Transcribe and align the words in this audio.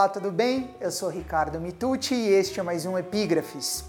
Olá, 0.00 0.08
tudo 0.08 0.32
bem? 0.32 0.74
Eu 0.80 0.90
sou 0.90 1.10
Ricardo 1.10 1.60
Mitucci 1.60 2.14
e 2.14 2.28
este 2.28 2.58
é 2.58 2.62
mais 2.62 2.86
um 2.86 2.96
Epígrafes. 2.96 3.84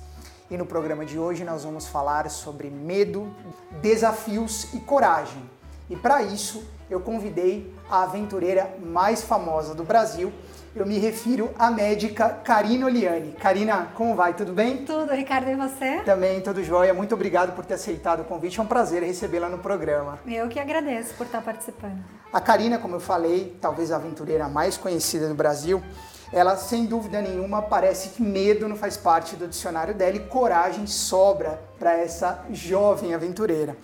E 0.50 0.58
no 0.58 0.66
programa 0.66 1.06
de 1.06 1.18
hoje 1.18 1.46
nós 1.46 1.64
vamos 1.64 1.88
falar 1.88 2.30
sobre 2.30 2.70
medo, 2.70 3.34
desafios 3.82 4.74
e 4.74 4.80
coragem. 4.82 5.42
E 5.90 5.96
para 5.96 6.22
isso 6.22 6.66
eu 6.90 7.00
convidei 7.00 7.74
a 7.90 8.04
aventureira 8.04 8.76
mais 8.84 9.22
famosa 9.22 9.74
do 9.74 9.86
Brasil, 9.86 10.34
eu 10.76 10.86
me 10.86 10.98
refiro 10.98 11.52
à 11.60 11.70
médica 11.70 12.30
Karina 12.30 12.86
Oliani. 12.86 13.34
Karina, 13.34 13.90
como 13.94 14.16
vai? 14.16 14.34
Tudo 14.34 14.54
bem? 14.54 14.86
Tudo, 14.86 15.12
Ricardo, 15.12 15.50
e 15.50 15.56
você? 15.56 16.00
Também, 16.06 16.40
tudo 16.42 16.64
jóia. 16.64 16.94
Muito 16.94 17.14
obrigado 17.14 17.54
por 17.54 17.66
ter 17.66 17.74
aceitado 17.74 18.22
o 18.22 18.24
convite. 18.24 18.60
É 18.60 18.64
um 18.64 18.68
prazer 18.68 19.04
recebê-la 19.04 19.50
no 19.50 19.58
programa. 19.58 20.20
Eu 20.26 20.48
que 20.48 20.60
agradeço 20.60 21.14
por 21.16 21.26
estar 21.26 21.42
participando. 21.42 22.02
A 22.32 22.40
Karina, 22.40 22.78
como 22.78 22.96
eu 22.96 23.00
falei, 23.02 23.58
talvez 23.60 23.92
a 23.92 23.98
aventureira 23.98 24.48
mais 24.48 24.78
conhecida 24.78 25.28
no 25.28 25.36
Brasil, 25.36 25.84
ela 26.32 26.56
sem 26.56 26.86
dúvida 26.86 27.22
nenhuma 27.22 27.62
parece 27.62 28.10
que 28.10 28.22
medo 28.22 28.70
não 28.70 28.78
faz 28.78 28.96
parte 28.96 29.36
do 29.36 29.48
dicionário 29.48 29.94
dela 29.94 30.16
e 30.16 30.20
coragem 30.20 30.88
sobra 30.88 31.60
para 31.78 31.98
essa 31.98 32.46
jovem 32.52 33.14
aventureira. 33.14 33.76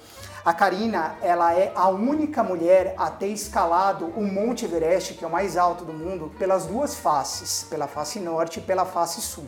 A 0.47 0.53
Karina, 0.53 1.17
ela 1.21 1.53
é 1.53 1.73
a 1.75 1.89
única 1.89 2.41
mulher 2.41 2.95
a 2.97 3.11
ter 3.11 3.27
escalado 3.27 4.05
o 4.15 4.23
Monte 4.23 4.63
Everest, 4.63 5.15
que 5.15 5.25
é 5.25 5.27
o 5.27 5.29
mais 5.29 5.57
alto 5.57 5.83
do 5.83 5.91
mundo, 5.91 6.31
pelas 6.39 6.65
duas 6.65 6.95
faces, 6.95 7.65
pela 7.69 7.85
face 7.85 8.17
norte 8.17 8.59
e 8.59 8.61
pela 8.61 8.85
face 8.85 9.19
sul. 9.19 9.43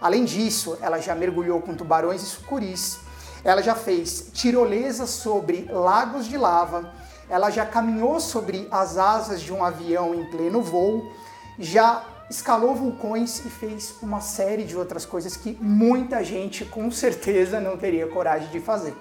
Além 0.00 0.24
disso, 0.24 0.76
ela 0.82 0.98
já 0.98 1.14
mergulhou 1.14 1.62
com 1.62 1.76
tubarões 1.76 2.24
e 2.24 2.26
sucuris. 2.26 2.98
Ela 3.44 3.62
já 3.62 3.76
fez 3.76 4.30
tirolesa 4.32 5.06
sobre 5.06 5.68
lagos 5.70 6.26
de 6.26 6.36
lava. 6.36 6.92
Ela 7.30 7.48
já 7.48 7.64
caminhou 7.64 8.18
sobre 8.18 8.66
as 8.68 8.98
asas 8.98 9.40
de 9.40 9.52
um 9.52 9.64
avião 9.64 10.12
em 10.12 10.28
pleno 10.28 10.60
voo. 10.60 11.08
Já 11.56 12.02
escalou 12.28 12.74
vulcões 12.74 13.44
e 13.44 13.48
fez 13.48 13.94
uma 14.02 14.20
série 14.20 14.64
de 14.64 14.76
outras 14.76 15.06
coisas 15.06 15.36
que 15.36 15.56
muita 15.60 16.24
gente 16.24 16.64
com 16.64 16.90
certeza 16.90 17.60
não 17.60 17.76
teria 17.76 18.08
coragem 18.08 18.48
de 18.48 18.58
fazer. 18.58 18.92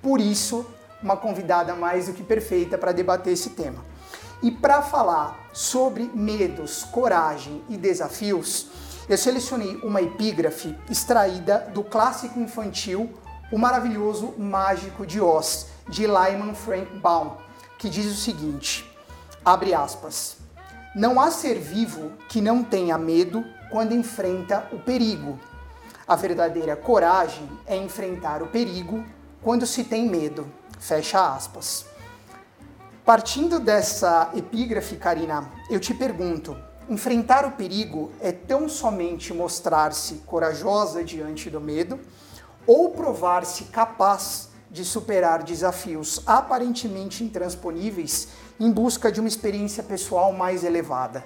Por 0.00 0.20
isso, 0.20 0.64
uma 1.06 1.16
convidada 1.16 1.72
mais 1.76 2.06
do 2.06 2.12
que 2.12 2.22
perfeita 2.24 2.76
para 2.76 2.90
debater 2.90 3.32
esse 3.32 3.50
tema. 3.50 3.84
E 4.42 4.50
para 4.50 4.82
falar 4.82 5.48
sobre 5.52 6.10
medos, 6.12 6.82
coragem 6.82 7.62
e 7.68 7.76
desafios, 7.76 8.66
eu 9.08 9.16
selecionei 9.16 9.76
uma 9.84 10.02
epígrafe 10.02 10.76
extraída 10.90 11.70
do 11.72 11.84
clássico 11.84 12.40
infantil 12.40 13.08
O 13.52 13.56
Maravilhoso 13.56 14.34
Mágico 14.36 15.06
de 15.06 15.20
Oz, 15.20 15.68
de 15.88 16.04
Lyman 16.04 16.52
Frank 16.52 16.98
Baum, 16.98 17.36
que 17.78 17.88
diz 17.88 18.06
o 18.06 18.20
seguinte: 18.20 18.84
abre 19.44 19.72
aspas. 19.72 20.38
Não 20.92 21.20
há 21.20 21.30
ser 21.30 21.60
vivo 21.60 22.10
que 22.28 22.40
não 22.40 22.64
tenha 22.64 22.98
medo 22.98 23.44
quando 23.70 23.94
enfrenta 23.94 24.66
o 24.72 24.80
perigo. 24.80 25.38
A 26.08 26.16
verdadeira 26.16 26.74
coragem 26.74 27.48
é 27.64 27.76
enfrentar 27.76 28.42
o 28.42 28.48
perigo 28.48 29.04
quando 29.40 29.64
se 29.64 29.84
tem 29.84 30.08
medo. 30.08 30.52
Fecha 30.78 31.34
aspas. 31.34 31.86
Partindo 33.04 33.58
dessa 33.60 34.30
epígrafe, 34.34 34.96
Karina, 34.96 35.50
eu 35.70 35.78
te 35.78 35.94
pergunto: 35.94 36.56
enfrentar 36.88 37.44
o 37.44 37.52
perigo 37.52 38.12
é 38.20 38.32
tão 38.32 38.68
somente 38.68 39.32
mostrar-se 39.32 40.16
corajosa 40.26 41.04
diante 41.04 41.48
do 41.48 41.60
medo 41.60 41.98
ou 42.66 42.90
provar-se 42.90 43.64
capaz 43.64 44.48
de 44.70 44.84
superar 44.84 45.42
desafios 45.42 46.20
aparentemente 46.26 47.22
intransponíveis 47.22 48.28
em 48.58 48.70
busca 48.70 49.10
de 49.10 49.20
uma 49.20 49.28
experiência 49.28 49.82
pessoal 49.82 50.32
mais 50.32 50.64
elevada? 50.64 51.24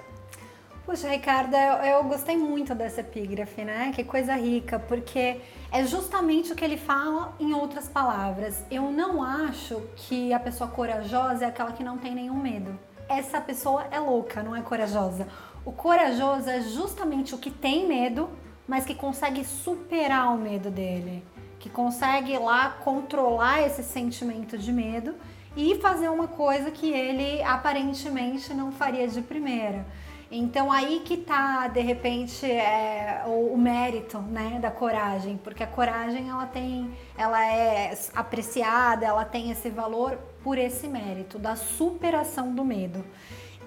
Puxa, 0.91 1.07
Ricardo, 1.07 1.55
eu, 1.55 1.73
eu, 1.85 2.03
gostei 2.03 2.35
muito 2.35 2.75
dessa 2.75 2.99
epígrafe, 2.99 3.63
né? 3.63 3.93
Que 3.95 4.03
coisa 4.03 4.35
rica, 4.35 4.77
porque 4.77 5.39
é 5.71 5.85
justamente 5.85 6.51
o 6.51 6.55
que 6.55 6.65
ele 6.65 6.75
fala 6.75 7.33
em 7.39 7.53
outras 7.53 7.87
palavras. 7.87 8.65
Eu 8.69 8.91
não 8.91 9.23
acho 9.23 9.81
que 9.95 10.33
a 10.33 10.39
pessoa 10.39 10.69
corajosa 10.69 11.45
é 11.45 11.47
aquela 11.47 11.71
que 11.71 11.81
não 11.81 11.97
tem 11.97 12.13
nenhum 12.13 12.35
medo. 12.35 12.77
Essa 13.07 13.39
pessoa 13.39 13.85
é 13.89 14.01
louca, 14.01 14.43
não 14.43 14.53
é 14.53 14.61
corajosa. 14.61 15.29
O 15.63 15.71
corajoso 15.71 16.49
é 16.49 16.59
justamente 16.59 17.33
o 17.33 17.37
que 17.37 17.49
tem 17.49 17.87
medo, 17.87 18.29
mas 18.67 18.83
que 18.83 18.93
consegue 18.93 19.45
superar 19.45 20.35
o 20.35 20.37
medo 20.37 20.69
dele, 20.69 21.23
que 21.57 21.69
consegue 21.69 22.37
lá 22.37 22.69
controlar 22.83 23.61
esse 23.61 23.81
sentimento 23.81 24.57
de 24.57 24.73
medo 24.73 25.15
e 25.55 25.75
fazer 25.75 26.09
uma 26.09 26.27
coisa 26.27 26.69
que 26.69 26.91
ele 26.91 27.41
aparentemente 27.43 28.53
não 28.53 28.73
faria 28.73 29.07
de 29.07 29.21
primeira. 29.21 29.85
Então 30.33 30.71
aí 30.71 31.01
que 31.03 31.17
tá, 31.17 31.67
de 31.67 31.81
repente, 31.81 32.49
é, 32.49 33.21
o, 33.27 33.53
o, 33.53 33.57
mérito, 33.57 34.17
né, 34.19 34.59
da 34.61 34.71
coragem, 34.71 35.37
porque 35.43 35.61
a 35.61 35.67
coragem 35.67 36.29
ela 36.29 36.45
tem, 36.45 36.89
ela 37.17 37.45
é 37.45 37.93
apreciada, 38.15 39.05
ela 39.05 39.25
tem 39.25 39.51
esse 39.51 39.69
valor 39.69 40.17
por 40.41 40.57
esse 40.57 40.87
mérito 40.87 41.37
da 41.37 41.57
superação 41.57 42.55
do 42.55 42.63
medo. 42.63 43.03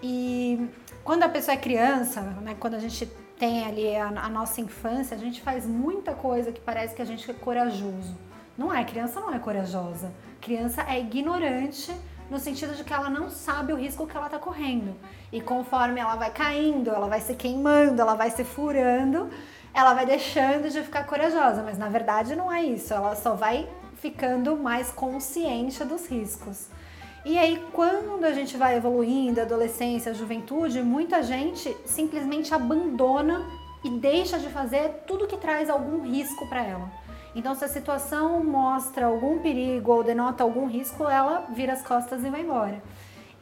E 0.03 0.71
quando 1.05 1.25
a 1.25 1.29
pessoa 1.29 1.55
é 1.55 1.59
criança, 1.59 2.23
né, 2.23 2.57
quando 2.59 2.75
a 2.75 2.79
gente 2.79 3.05
tem 3.39 3.67
ali 3.67 3.95
a, 3.95 4.07
a 4.07 4.29
nossa 4.31 4.63
infância, 4.63 5.15
a 5.15 5.21
gente 5.21 5.43
faz 5.43 5.67
muita 5.67 6.15
coisa 6.15 6.51
que 6.51 6.63
parece 6.63 6.95
que 6.95 7.03
a 7.03 7.05
gente 7.05 7.31
é 7.31 7.35
corajoso. 7.35 8.17
Não 8.57 8.73
é, 8.73 8.83
criança 8.85 9.21
não 9.21 9.35
é 9.35 9.39
corajosa. 9.39 10.11
Criança 10.41 10.83
é 10.89 10.99
ignorante 10.99 11.95
no 12.31 12.39
sentido 12.39 12.75
de 12.75 12.85
que 12.85 12.93
ela 12.93 13.11
não 13.11 13.31
sabe 13.31 13.73
o 13.73 13.77
risco 13.77 14.07
que 14.07 14.17
ela 14.17 14.27
está 14.27 14.39
correndo. 14.39 14.95
E 15.33 15.41
conforme 15.41 16.01
ela 16.01 16.17
vai 16.17 16.31
caindo, 16.31 16.91
ela 16.91 17.09
vai 17.09 17.21
se 17.21 17.35
queimando, 17.35 18.01
ela 18.01 18.15
vai 18.15 18.31
se 18.31 18.45
furando, 18.45 19.31
ela 19.73 19.95
vai 19.95 20.07
deixando 20.07 20.71
de 20.71 20.83
ficar 20.83 21.05
corajosa. 21.05 21.63
Mas 21.63 21.79
na 21.79 21.89
verdade 21.89 22.35
não 22.35 22.53
é 22.53 22.63
isso, 22.63 22.93
ela 22.95 23.15
só 23.15 23.35
vai 23.35 23.69
ficando 23.97 24.57
mais 24.57 24.91
consciente 24.91 25.85
dos 25.85 26.07
riscos. 26.07 26.69
E 27.25 27.39
aí, 27.39 27.65
quando 27.73 28.23
a 28.25 28.33
gente 28.33 28.55
vai 28.55 28.77
evoluindo, 28.77 29.41
adolescência, 29.41 30.13
juventude, 30.13 30.83
muita 30.83 31.23
gente 31.23 31.75
simplesmente 31.87 32.53
abandona 32.53 33.47
e 33.83 33.89
deixa 33.89 34.39
de 34.39 34.51
fazer 34.51 35.05
tudo 35.07 35.27
que 35.27 35.39
traz 35.39 35.71
algum 35.71 36.03
risco 36.03 36.47
para 36.51 36.63
ela. 36.63 37.04
Então, 37.35 37.55
se 37.55 37.65
a 37.65 37.69
situação 37.69 38.45
mostra 38.45 39.07
algum 39.07 39.41
perigo 39.41 39.93
ou 39.93 40.05
denota 40.05 40.45
algum 40.45 40.67
risco, 40.67 41.05
ela 41.09 41.47
vira 41.51 41.73
as 41.73 41.83
costas 41.83 42.25
e 42.25 42.31
vai 42.31 42.43
embora. 42.43 42.81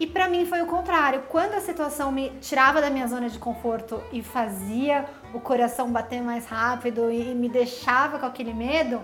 E 0.01 0.07
para 0.07 0.29
mim 0.29 0.47
foi 0.47 0.63
o 0.63 0.67
contrário. 0.67 1.23
Quando 1.29 1.55
a 1.55 1.61
situação 1.61 2.11
me 2.11 2.31
tirava 2.41 2.81
da 2.81 2.91
minha 2.91 3.07
zona 3.07 3.29
de 3.29 3.39
conforto 3.39 4.03
e 4.11 4.23
fazia 4.23 5.05
o 5.35 5.39
coração 5.39 5.93
bater 5.93 6.23
mais 6.23 6.47
rápido 6.47 7.11
e 7.11 7.35
me 7.35 7.49
deixava 7.49 8.19
com 8.19 8.27
aquele 8.27 8.55
medo, 8.55 9.01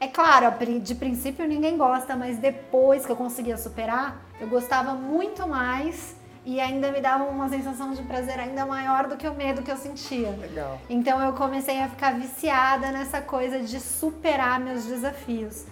é 0.00 0.08
claro, 0.08 0.52
de 0.80 0.94
princípio 0.94 1.46
ninguém 1.46 1.78
gosta, 1.78 2.14
mas 2.14 2.36
depois 2.36 3.06
que 3.06 3.12
eu 3.12 3.16
conseguia 3.16 3.56
superar, 3.56 4.20
eu 4.40 4.48
gostava 4.48 4.92
muito 4.92 5.46
mais 5.48 6.16
e 6.44 6.60
ainda 6.60 6.92
me 6.92 7.00
dava 7.00 7.24
uma 7.24 7.48
sensação 7.48 7.92
de 7.92 8.02
prazer 8.02 8.38
ainda 8.38 8.66
maior 8.66 9.06
do 9.06 9.16
que 9.16 9.26
o 9.26 9.34
medo 9.34 9.62
que 9.62 9.70
eu 9.70 9.76
sentia. 9.76 10.30
Legal. 10.30 10.78
Então 10.90 11.22
eu 11.24 11.32
comecei 11.32 11.80
a 11.80 11.88
ficar 11.88 12.14
viciada 12.14 12.92
nessa 12.92 13.20
coisa 13.20 13.60
de 13.60 13.80
superar 13.80 14.60
meus 14.60 14.84
desafios. 14.84 15.64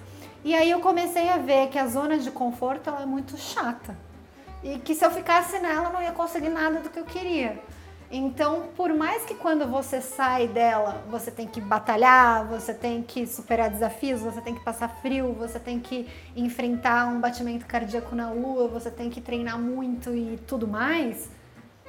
E 0.45 0.55
aí 0.55 0.71
eu 0.71 0.81
comecei 0.81 1.29
a 1.29 1.37
ver 1.37 1.69
que 1.69 1.79
a 1.79 1.87
zona 1.87 2.19
de 2.19 2.31
conforto 2.31 2.89
ela 2.89 3.03
é 3.03 3.07
muito 3.07 3.37
chata. 3.37 3.97
E 4.63 4.79
que 4.79 4.95
se 4.95 5.05
eu 5.05 5.11
ficasse 5.11 5.59
nela 5.59 5.89
eu 5.89 5.93
não 5.93 6.03
ia 6.03 6.13
conseguir 6.13 6.49
nada 6.49 6.81
do 6.81 6.89
que 6.89 6.99
eu 6.99 7.05
queria. 7.05 7.61
Então, 8.15 8.69
por 8.77 8.93
mais 8.93 9.25
que 9.25 9.35
quando 9.35 9.67
você 9.67 10.03
sai 10.03 10.47
dela, 10.47 11.03
você 11.09 11.31
tem 11.31 11.47
que 11.47 11.63
batalhar, 11.63 12.47
você 12.47 12.75
tem 12.75 13.03
que 13.03 13.27
superar 13.27 13.71
desafios, 13.71 14.21
você 14.21 14.39
tem 14.43 14.55
que 14.55 14.63
passar 14.63 14.87
frio, 15.01 15.33
você 15.33 15.59
tem 15.59 15.81
que 15.81 16.07
enfrentar 16.37 17.07
um 17.07 17.19
batimento 17.23 17.65
cardíaco 17.65 18.15
na 18.15 18.31
lua, 18.31 18.69
você 18.69 18.91
tem 18.91 19.09
que 19.09 19.19
treinar 19.19 19.59
muito 19.59 20.15
e 20.15 20.37
tudo 20.47 20.69
mais, 20.69 21.31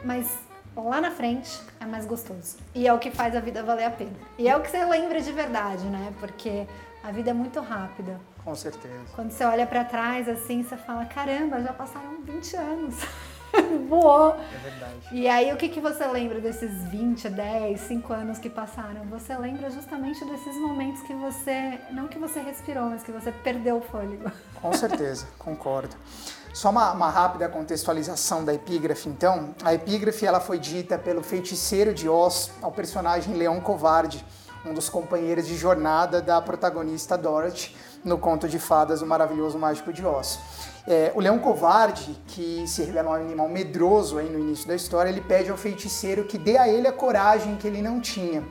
mas 0.01 0.39
lá 0.77 1.01
na 1.01 1.11
frente 1.11 1.59
é 1.77 1.85
mais 1.85 2.05
gostoso. 2.05 2.55
E 2.73 2.87
é 2.87 2.93
o 2.93 2.99
que 2.99 3.11
faz 3.11 3.35
a 3.35 3.41
vida 3.41 3.61
valer 3.61 3.83
a 3.83 3.91
pena. 3.91 4.15
E 4.39 4.47
é 4.47 4.55
o 4.55 4.61
que 4.61 4.71
você 4.71 4.85
lembra 4.85 5.19
de 5.19 5.31
verdade, 5.33 5.83
né? 5.87 6.13
Porque 6.21 6.65
a 7.03 7.11
vida 7.11 7.31
é 7.31 7.33
muito 7.33 7.59
rápida. 7.59 8.17
Com 8.45 8.55
certeza. 8.55 9.03
Quando 9.13 9.31
você 9.31 9.43
olha 9.43 9.67
para 9.67 9.83
trás 9.83 10.29
assim, 10.29 10.63
você 10.63 10.77
fala: 10.77 11.05
caramba, 11.05 11.61
já 11.61 11.73
passaram 11.73 12.21
20 12.21 12.55
anos. 12.55 12.95
voou. 13.87 14.35
É 14.35 14.69
verdade. 14.69 14.93
E 15.11 15.27
aí, 15.27 15.53
o 15.53 15.57
que, 15.57 15.69
que 15.69 15.79
você 15.79 16.05
lembra 16.07 16.39
desses 16.39 16.71
20, 16.89 17.29
10, 17.29 17.79
5 17.79 18.13
anos 18.13 18.39
que 18.39 18.49
passaram? 18.49 19.05
Você 19.11 19.37
lembra 19.37 19.69
justamente 19.69 20.23
desses 20.25 20.55
momentos 20.57 21.01
que 21.03 21.13
você, 21.13 21.79
não 21.91 22.07
que 22.07 22.17
você 22.17 22.39
respirou, 22.39 22.89
mas 22.89 23.03
que 23.03 23.11
você 23.11 23.31
perdeu 23.31 23.77
o 23.77 23.81
fôlego. 23.81 24.31
Com 24.61 24.73
certeza, 24.73 25.27
concordo. 25.37 25.95
Só 26.53 26.69
uma, 26.69 26.91
uma, 26.91 27.09
rápida 27.09 27.49
contextualização 27.49 28.45
da 28.45 28.53
epígrafe, 28.53 29.09
então. 29.09 29.55
A 29.63 29.73
epígrafe 29.73 30.25
ela 30.25 30.39
foi 30.39 30.59
dita 30.59 30.99
pelo 30.99 31.23
feiticeiro 31.23 31.93
de 31.93 32.07
Oz 32.07 32.51
ao 32.61 32.71
personagem 32.71 33.33
Leão 33.33 33.59
Covarde, 33.59 34.23
um 34.65 34.73
dos 34.73 34.89
companheiros 34.89 35.45
de 35.45 35.55
jornada 35.57 36.21
da 36.21 36.41
protagonista 36.41 37.17
Dorothy 37.17 37.75
no 38.03 38.17
conto 38.17 38.47
de 38.47 38.59
fadas 38.59 39.01
O 39.01 39.05
Maravilhoso 39.05 39.57
Mágico 39.57 39.91
de 39.91 40.05
Oz. 40.05 40.39
É, 40.85 41.11
o 41.15 41.19
leão 41.21 41.39
covarde, 41.39 42.17
que 42.27 42.65
se 42.67 42.83
revela 42.83 43.11
um 43.11 43.13
animal 43.13 43.47
medroso 43.47 44.17
aí 44.17 44.29
no 44.29 44.39
início 44.39 44.67
da 44.67 44.75
história, 44.75 45.09
ele 45.09 45.21
pede 45.21 45.49
ao 45.49 45.57
feiticeiro 45.57 46.25
que 46.25 46.37
dê 46.37 46.57
a 46.57 46.67
ele 46.67 46.87
a 46.87 46.91
coragem 46.91 47.55
que 47.55 47.67
ele 47.67 47.81
não 47.81 48.01
tinha. 48.01 48.43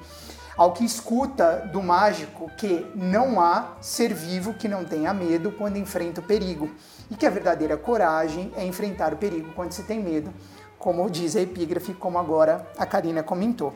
Ao 0.57 0.73
que 0.73 0.85
escuta 0.85 1.69
do 1.73 1.83
mágico 1.83 2.51
que 2.59 2.87
não 2.95 3.41
há 3.41 3.73
ser 3.81 4.13
vivo 4.13 4.55
que 4.55 4.69
não 4.69 4.85
tenha 4.85 5.13
medo 5.13 5.51
quando 5.53 5.77
enfrenta 5.77 6.21
o 6.21 6.25
perigo. 6.25 6.71
E 7.11 7.15
que 7.15 7.27
a 7.27 7.31
verdadeira 7.31 7.77
coragem 7.77 8.53
é 8.57 8.65
enfrentar 8.65 9.13
o 9.13 9.17
perigo 9.17 9.53
quando 9.55 9.73
se 9.73 9.83
tem 9.83 10.03
medo, 10.03 10.33
como 10.79 11.09
diz 11.11 11.37
a 11.37 11.41
epígrafe, 11.41 11.95
como 11.95 12.19
agora 12.19 12.67
a 12.79 12.85
Karina 12.87 13.23
comentou. 13.23 13.75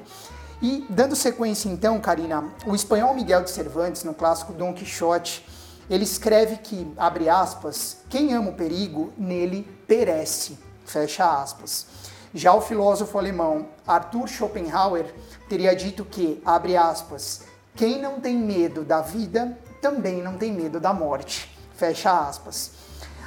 E 0.60 0.86
dando 0.88 1.14
sequência 1.14 1.68
então, 1.68 2.00
Karina, 2.00 2.44
o 2.66 2.74
espanhol 2.74 3.14
Miguel 3.14 3.44
de 3.44 3.50
Cervantes, 3.50 4.04
no 4.04 4.14
clássico 4.14 4.54
Dom 4.54 4.72
Quixote, 4.72 5.46
ele 5.88 6.04
escreve 6.04 6.56
que, 6.56 6.90
abre 6.96 7.28
aspas, 7.28 7.98
quem 8.08 8.32
ama 8.32 8.50
o 8.50 8.54
perigo, 8.54 9.12
nele 9.18 9.68
perece, 9.86 10.58
fecha 10.84 11.40
aspas. 11.40 11.86
Já 12.34 12.54
o 12.54 12.60
filósofo 12.60 13.18
alemão 13.18 13.68
Arthur 13.86 14.28
Schopenhauer 14.28 15.14
teria 15.48 15.76
dito 15.76 16.04
que, 16.04 16.42
abre 16.44 16.76
aspas, 16.76 17.42
quem 17.74 18.00
não 18.00 18.18
tem 18.20 18.36
medo 18.36 18.82
da 18.82 19.00
vida, 19.00 19.56
também 19.80 20.22
não 20.22 20.36
tem 20.36 20.52
medo 20.52 20.80
da 20.80 20.92
morte, 20.92 21.54
fecha 21.74 22.10
aspas. 22.26 22.72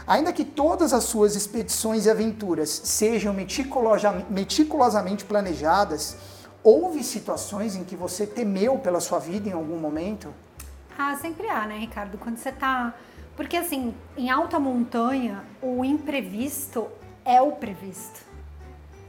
Ainda 0.06 0.34
que 0.34 0.44
todas 0.44 0.92
as 0.92 1.04
suas 1.04 1.36
expedições 1.36 2.08
e 2.08 2.10
aventuras 2.10 2.70
sejam 2.70 3.34
meticulosamente 3.34 5.24
planejadas, 5.24 6.18
houve 6.64 7.04
situações 7.04 7.76
em 7.76 7.84
que 7.84 7.96
você 7.96 8.26
temeu 8.26 8.78
pela 8.80 9.00
sua 9.00 9.20
vida 9.20 9.50
em 9.50 9.54
algum 9.54 9.78
momento? 9.78 10.34
Ah, 10.98 11.16
sempre 11.16 11.48
há, 11.48 11.66
né, 11.66 11.78
Ricardo? 11.78 12.18
Quando 12.18 12.38
você 12.38 12.52
tá. 12.52 12.94
Porque 13.36 13.56
assim, 13.56 13.96
em 14.18 14.30
alta 14.30 14.60
montanha, 14.60 15.44
o 15.62 15.86
imprevisto 15.86 16.88
é 17.24 17.42
o 17.42 17.54
previsto. 17.54 18.28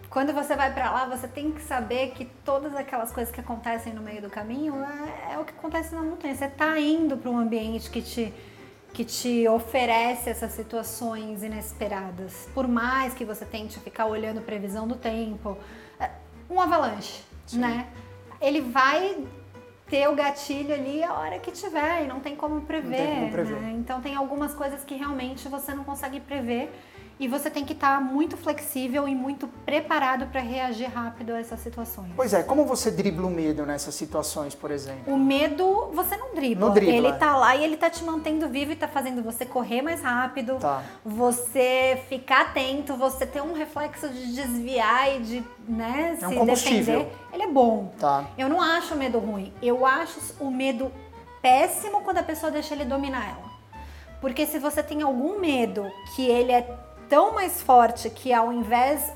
Quando 0.08 0.32
você 0.32 0.56
vai 0.56 0.74
para 0.74 0.90
lá, 0.90 1.06
você 1.06 1.28
tem 1.28 1.52
que 1.52 1.62
saber 1.62 2.10
que 2.10 2.24
todas 2.44 2.74
aquelas 2.74 3.12
coisas 3.12 3.32
que 3.32 3.40
acontecem 3.40 3.92
no 3.92 4.02
meio 4.02 4.20
do 4.20 4.28
caminho 4.28 4.74
é, 4.84 5.34
é 5.34 5.38
o 5.38 5.44
que 5.44 5.52
acontece 5.52 5.94
na 5.94 6.02
montanha. 6.02 6.34
Você 6.34 6.46
está 6.46 6.78
indo 6.80 7.16
para 7.16 7.30
um 7.30 7.38
ambiente 7.38 7.88
que 7.88 8.02
te, 8.02 8.34
que 8.92 9.04
te 9.04 9.46
oferece 9.46 10.28
essas 10.28 10.50
situações 10.50 11.44
inesperadas. 11.44 12.48
Por 12.52 12.66
mais 12.66 13.14
que 13.14 13.24
você 13.24 13.44
tente 13.44 13.78
ficar 13.78 14.06
olhando 14.06 14.40
previsão 14.40 14.86
do 14.86 14.96
tempo, 14.96 15.56
é, 16.00 16.10
um 16.50 16.60
avalanche, 16.60 17.22
Sim. 17.50 17.60
né? 17.60 17.86
Ele 18.40 18.60
vai 18.60 19.24
ter 19.88 20.08
o 20.08 20.14
gatilho 20.14 20.72
ali 20.72 21.02
a 21.02 21.12
hora 21.14 21.38
que 21.38 21.50
tiver 21.50 22.04
e 22.04 22.06
não 22.06 22.20
tem 22.20 22.36
como 22.36 22.62
prever. 22.62 22.96
Tem 22.96 23.14
como 23.16 23.32
prever. 23.32 23.60
Né? 23.60 23.72
Então 23.72 24.00
tem 24.00 24.14
algumas 24.14 24.54
coisas 24.54 24.84
que 24.84 24.94
realmente 24.94 25.48
você 25.48 25.74
não 25.74 25.84
consegue 25.84 26.20
prever 26.20 26.70
e 27.20 27.28
você 27.28 27.50
tem 27.50 27.66
que 27.66 27.74
estar 27.74 27.96
tá 27.96 28.00
muito 28.00 28.34
flexível 28.34 29.06
e 29.06 29.14
muito 29.14 29.46
preparado 29.66 30.26
para 30.28 30.40
reagir 30.40 30.86
rápido 30.86 31.34
a 31.34 31.38
essas 31.38 31.60
situações. 31.60 32.10
Pois 32.16 32.32
é, 32.32 32.42
como 32.42 32.64
você 32.64 32.90
dribla 32.90 33.26
o 33.26 33.30
medo 33.30 33.66
nessas 33.66 33.94
situações, 33.94 34.54
por 34.54 34.70
exemplo? 34.70 35.12
O 35.12 35.18
medo 35.18 35.90
você 35.92 36.16
não 36.16 36.34
dribla. 36.34 36.66
Não 36.66 36.74
dribla. 36.74 36.94
Ele 36.94 37.12
tá 37.12 37.36
lá 37.36 37.54
e 37.54 37.62
ele 37.62 37.76
tá 37.76 37.90
te 37.90 38.02
mantendo 38.02 38.48
vivo 38.48 38.72
e 38.72 38.76
tá 38.76 38.88
fazendo 38.88 39.22
você 39.22 39.44
correr 39.44 39.82
mais 39.82 40.00
rápido, 40.00 40.54
tá. 40.54 40.82
você 41.04 42.02
ficar 42.08 42.40
atento, 42.40 42.96
você 42.96 43.26
ter 43.26 43.42
um 43.42 43.52
reflexo 43.52 44.08
de 44.08 44.34
desviar 44.34 45.14
e 45.14 45.20
de 45.20 45.44
né, 45.68 46.16
é 46.22 46.26
um 46.26 46.56
se 46.56 46.70
defender. 46.70 47.06
Ele 47.34 47.42
é 47.42 47.48
bom. 47.48 47.92
Tá. 48.00 48.24
Eu 48.38 48.48
não 48.48 48.62
acho 48.62 48.94
o 48.94 48.96
medo 48.96 49.18
ruim. 49.18 49.52
Eu 49.60 49.84
acho 49.84 50.18
o 50.40 50.50
medo 50.50 50.90
péssimo 51.42 52.00
quando 52.00 52.16
a 52.16 52.22
pessoa 52.22 52.50
deixa 52.50 52.74
ele 52.74 52.86
dominar 52.86 53.28
ela. 53.28 53.50
Porque 54.22 54.46
se 54.46 54.58
você 54.58 54.82
tem 54.82 55.02
algum 55.02 55.38
medo 55.38 55.90
que 56.14 56.26
ele 56.26 56.52
é 56.52 56.62
tão 57.10 57.34
mais 57.34 57.60
forte 57.60 58.08
que 58.08 58.32
ao 58.32 58.52
invés 58.52 59.12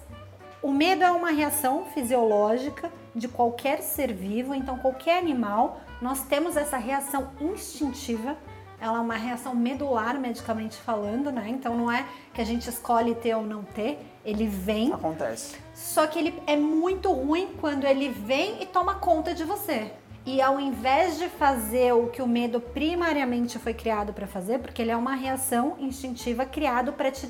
o 0.61 0.73
medo 0.73 1.05
é 1.05 1.11
uma 1.12 1.31
reação 1.31 1.85
fisiológica 1.94 2.91
de 3.14 3.29
qualquer 3.29 3.81
ser 3.82 4.12
vivo, 4.12 4.52
então 4.52 4.76
qualquer 4.76 5.19
animal, 5.19 5.81
nós 6.02 6.25
temos 6.25 6.56
essa 6.56 6.76
reação 6.76 7.31
instintiva. 7.41 8.37
Ela 8.81 8.99
é 8.99 9.00
uma 9.00 9.14
reação 9.14 9.55
medular, 9.55 10.19
medicamente 10.19 10.76
falando, 10.76 11.31
né? 11.31 11.44
Então 11.49 11.76
não 11.76 11.91
é 11.91 12.05
que 12.35 12.41
a 12.41 12.44
gente 12.44 12.69
escolhe 12.69 13.14
ter 13.14 13.35
ou 13.37 13.44
não 13.44 13.62
ter, 13.62 13.99
ele 14.25 14.49
vem. 14.49 14.93
Acontece. 14.93 15.56
Só 15.73 16.06
que 16.06 16.19
ele 16.19 16.43
é 16.46 16.56
muito 16.56 17.12
ruim 17.12 17.50
quando 17.61 17.85
ele 17.85 18.08
vem 18.08 18.61
e 18.61 18.67
toma 18.67 18.96
conta 18.96 19.32
de 19.32 19.44
você. 19.44 19.93
E 20.26 20.41
ao 20.41 20.58
invés 20.58 21.19
de 21.19 21.29
fazer 21.29 21.93
o 21.93 22.08
que 22.08 22.20
o 22.20 22.26
medo 22.26 22.58
primariamente 22.58 23.58
foi 23.58 23.75
criado 23.75 24.12
para 24.12 24.26
fazer, 24.26 24.58
porque 24.58 24.82
ele 24.82 24.91
é 24.91 24.96
uma 24.96 25.14
reação 25.14 25.76
instintiva 25.79 26.44
criado 26.44 26.93
para 26.94 27.11
te 27.11 27.29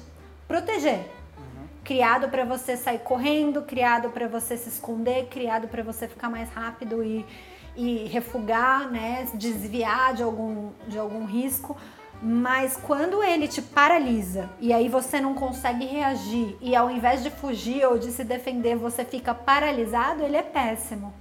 proteger. 0.55 1.11
Uhum. 1.37 1.67
Criado 1.83 2.29
para 2.29 2.45
você 2.45 2.77
sair 2.77 3.01
correndo, 3.01 3.63
criado 3.63 4.11
para 4.11 4.29
você 4.29 4.57
se 4.57 4.69
esconder, 4.69 5.27
criado 5.27 5.67
para 5.67 5.83
você 5.83 6.07
ficar 6.07 6.31
mais 6.31 6.49
rápido 6.51 7.03
e, 7.03 7.27
e 7.75 8.07
refugar, 8.07 8.89
né, 8.89 9.27
desviar 9.35 10.15
de 10.15 10.23
algum, 10.23 10.71
de 10.87 10.97
algum 10.97 11.25
risco. 11.25 11.77
Mas 12.23 12.77
quando 12.77 13.23
ele 13.23 13.49
te 13.49 13.61
paralisa 13.61 14.49
e 14.61 14.73
aí 14.73 14.89
você 14.89 15.21
não 15.21 15.35
consegue 15.35 15.85
reagir 15.85 16.57
e 16.61 16.77
ao 16.77 16.89
invés 16.89 17.23
de 17.23 17.31
fugir 17.31 17.85
ou 17.85 17.99
de 17.99 18.13
se 18.13 18.23
defender, 18.23 18.77
você 18.77 19.05
fica 19.05 19.35
paralisado, 19.35 20.23
ele 20.23 20.37
é 20.37 20.43
péssimo. 20.43 21.13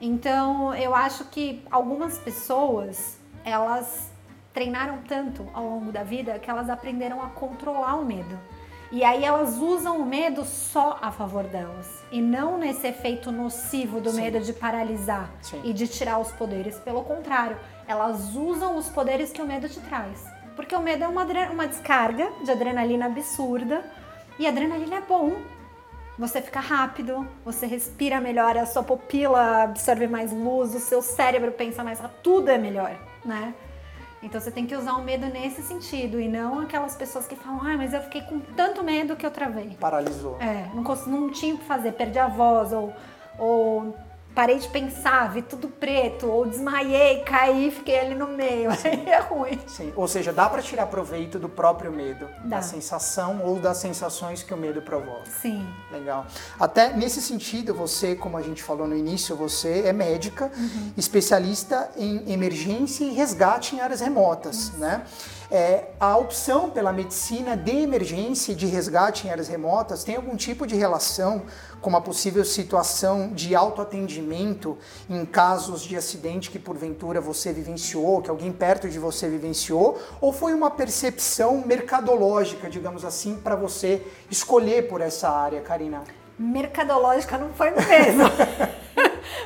Então, 0.00 0.74
eu 0.74 0.96
acho 0.96 1.26
que 1.26 1.64
algumas 1.70 2.18
pessoas, 2.18 3.20
elas 3.44 4.10
treinaram 4.52 4.98
tanto 5.08 5.48
ao 5.54 5.64
longo 5.64 5.92
da 5.92 6.02
vida 6.02 6.38
que 6.40 6.50
elas 6.50 6.68
aprenderam 6.68 7.22
a 7.22 7.28
controlar 7.28 7.94
o 7.94 8.04
medo. 8.04 8.38
E 8.92 9.02
aí 9.02 9.24
elas 9.24 9.56
usam 9.56 9.96
o 9.96 10.04
medo 10.04 10.44
só 10.44 10.98
a 11.00 11.10
favor 11.10 11.44
delas 11.44 12.04
e 12.12 12.20
não 12.20 12.58
nesse 12.58 12.86
efeito 12.86 13.32
nocivo 13.32 14.02
do 14.02 14.10
Sim. 14.10 14.20
medo 14.20 14.40
de 14.40 14.52
paralisar 14.52 15.30
Sim. 15.40 15.62
e 15.64 15.72
de 15.72 15.88
tirar 15.88 16.18
os 16.18 16.30
poderes. 16.32 16.78
Pelo 16.78 17.02
contrário, 17.02 17.56
elas 17.88 18.36
usam 18.36 18.76
os 18.76 18.90
poderes 18.90 19.32
que 19.32 19.40
o 19.40 19.46
medo 19.46 19.66
te 19.66 19.80
traz. 19.80 20.22
Porque 20.54 20.76
o 20.76 20.80
medo 20.80 21.04
é 21.04 21.08
uma, 21.08 21.24
uma 21.50 21.66
descarga 21.66 22.30
de 22.44 22.50
adrenalina 22.50 23.06
absurda 23.06 23.82
e 24.38 24.46
adrenalina 24.46 24.96
é 24.96 25.00
bom. 25.00 25.36
Você 26.18 26.42
fica 26.42 26.60
rápido, 26.60 27.26
você 27.42 27.64
respira 27.64 28.20
melhor, 28.20 28.58
a 28.58 28.66
sua 28.66 28.82
pupila 28.82 29.62
absorve 29.62 30.06
mais 30.06 30.30
luz, 30.30 30.74
o 30.74 30.78
seu 30.78 31.00
cérebro 31.00 31.52
pensa 31.52 31.82
mais, 31.82 31.98
tudo 32.22 32.50
é 32.50 32.58
melhor, 32.58 32.94
né? 33.24 33.54
Então 34.22 34.40
você 34.40 34.50
tem 34.50 34.64
que 34.64 34.74
usar 34.74 34.92
o 34.94 35.02
medo 35.02 35.26
nesse 35.26 35.62
sentido 35.62 36.20
e 36.20 36.28
não 36.28 36.60
aquelas 36.60 36.94
pessoas 36.94 37.26
que 37.26 37.34
falam, 37.34 37.60
ah, 37.62 37.76
mas 37.76 37.92
eu 37.92 38.00
fiquei 38.02 38.22
com 38.22 38.38
tanto 38.38 38.84
medo 38.84 39.16
que 39.16 39.26
eu 39.26 39.30
travei. 39.30 39.76
Paralisou. 39.80 40.38
É, 40.40 40.70
não, 40.72 40.82
não 41.06 41.30
tinha 41.30 41.54
o 41.54 41.58
que 41.58 41.64
fazer, 41.64 41.92
perdi 41.92 42.20
a 42.20 42.28
voz 42.28 42.72
ou, 42.72 42.92
ou 43.36 43.96
parei 44.34 44.58
de 44.58 44.68
pensar, 44.68 45.30
vi 45.32 45.42
tudo 45.42 45.68
preto, 45.68 46.26
ou 46.26 46.46
desmaiei, 46.46 47.20
caí, 47.20 47.70
fiquei 47.70 48.00
ali 48.00 48.14
no 48.14 48.28
meio. 48.28 48.70
Aí 48.84 49.08
é 49.08 49.20
ruim. 49.20 49.58
Sim, 49.66 49.92
ou 49.94 50.08
seja, 50.08 50.32
dá 50.32 50.48
para 50.48 50.62
tirar 50.62 50.86
proveito 50.86 51.38
do 51.38 51.48
próprio 51.48 51.92
medo, 51.92 52.28
dá. 52.44 52.56
da 52.56 52.62
sensação 52.62 53.42
ou 53.44 53.58
das 53.58 53.78
sensações 53.78 54.42
que 54.42 54.52
o 54.52 54.56
medo 54.56 54.80
provoca. 54.82 55.26
Sim. 55.26 55.66
Legal. 55.90 56.26
Até 56.58 56.92
nesse 56.94 57.20
sentido, 57.20 57.74
você, 57.74 58.14
como 58.14 58.36
a 58.36 58.42
gente 58.42 58.62
falou 58.62 58.86
no 58.86 58.96
início, 58.96 59.36
você 59.36 59.82
é 59.86 59.92
médica, 59.92 60.50
uhum. 60.56 60.92
especialista 60.96 61.90
em 61.96 62.32
emergência 62.32 63.04
e 63.04 63.12
resgate 63.12 63.76
em 63.76 63.80
áreas 63.80 64.00
remotas, 64.00 64.70
uhum. 64.70 64.78
né? 64.80 65.04
É, 65.54 65.90
a 66.00 66.16
opção 66.16 66.70
pela 66.70 66.94
medicina 66.94 67.54
de 67.54 67.82
emergência 67.82 68.52
e 68.52 68.54
de 68.54 68.64
resgate 68.64 69.26
em 69.26 69.30
áreas 69.30 69.48
remotas 69.48 70.02
tem 70.02 70.16
algum 70.16 70.34
tipo 70.34 70.66
de 70.66 70.74
relação 70.74 71.42
com 71.78 71.90
uma 71.90 72.00
possível 72.00 72.42
situação 72.42 73.28
de 73.34 73.54
autoatendimento 73.54 74.78
em 75.10 75.26
casos 75.26 75.82
de 75.82 75.94
acidente 75.94 76.50
que 76.50 76.58
porventura 76.58 77.20
você 77.20 77.52
vivenciou, 77.52 78.22
que 78.22 78.30
alguém 78.30 78.50
perto 78.50 78.88
de 78.88 78.98
você 78.98 79.28
vivenciou, 79.28 80.00
ou 80.22 80.32
foi 80.32 80.54
uma 80.54 80.70
percepção 80.70 81.62
mercadológica, 81.66 82.70
digamos 82.70 83.04
assim, 83.04 83.36
para 83.36 83.54
você 83.54 84.02
escolher 84.30 84.88
por 84.88 85.02
essa 85.02 85.28
área, 85.28 85.60
Karina? 85.60 86.02
Mercadológica 86.38 87.36
não 87.36 87.52
foi 87.52 87.72
mesmo. 87.72 88.24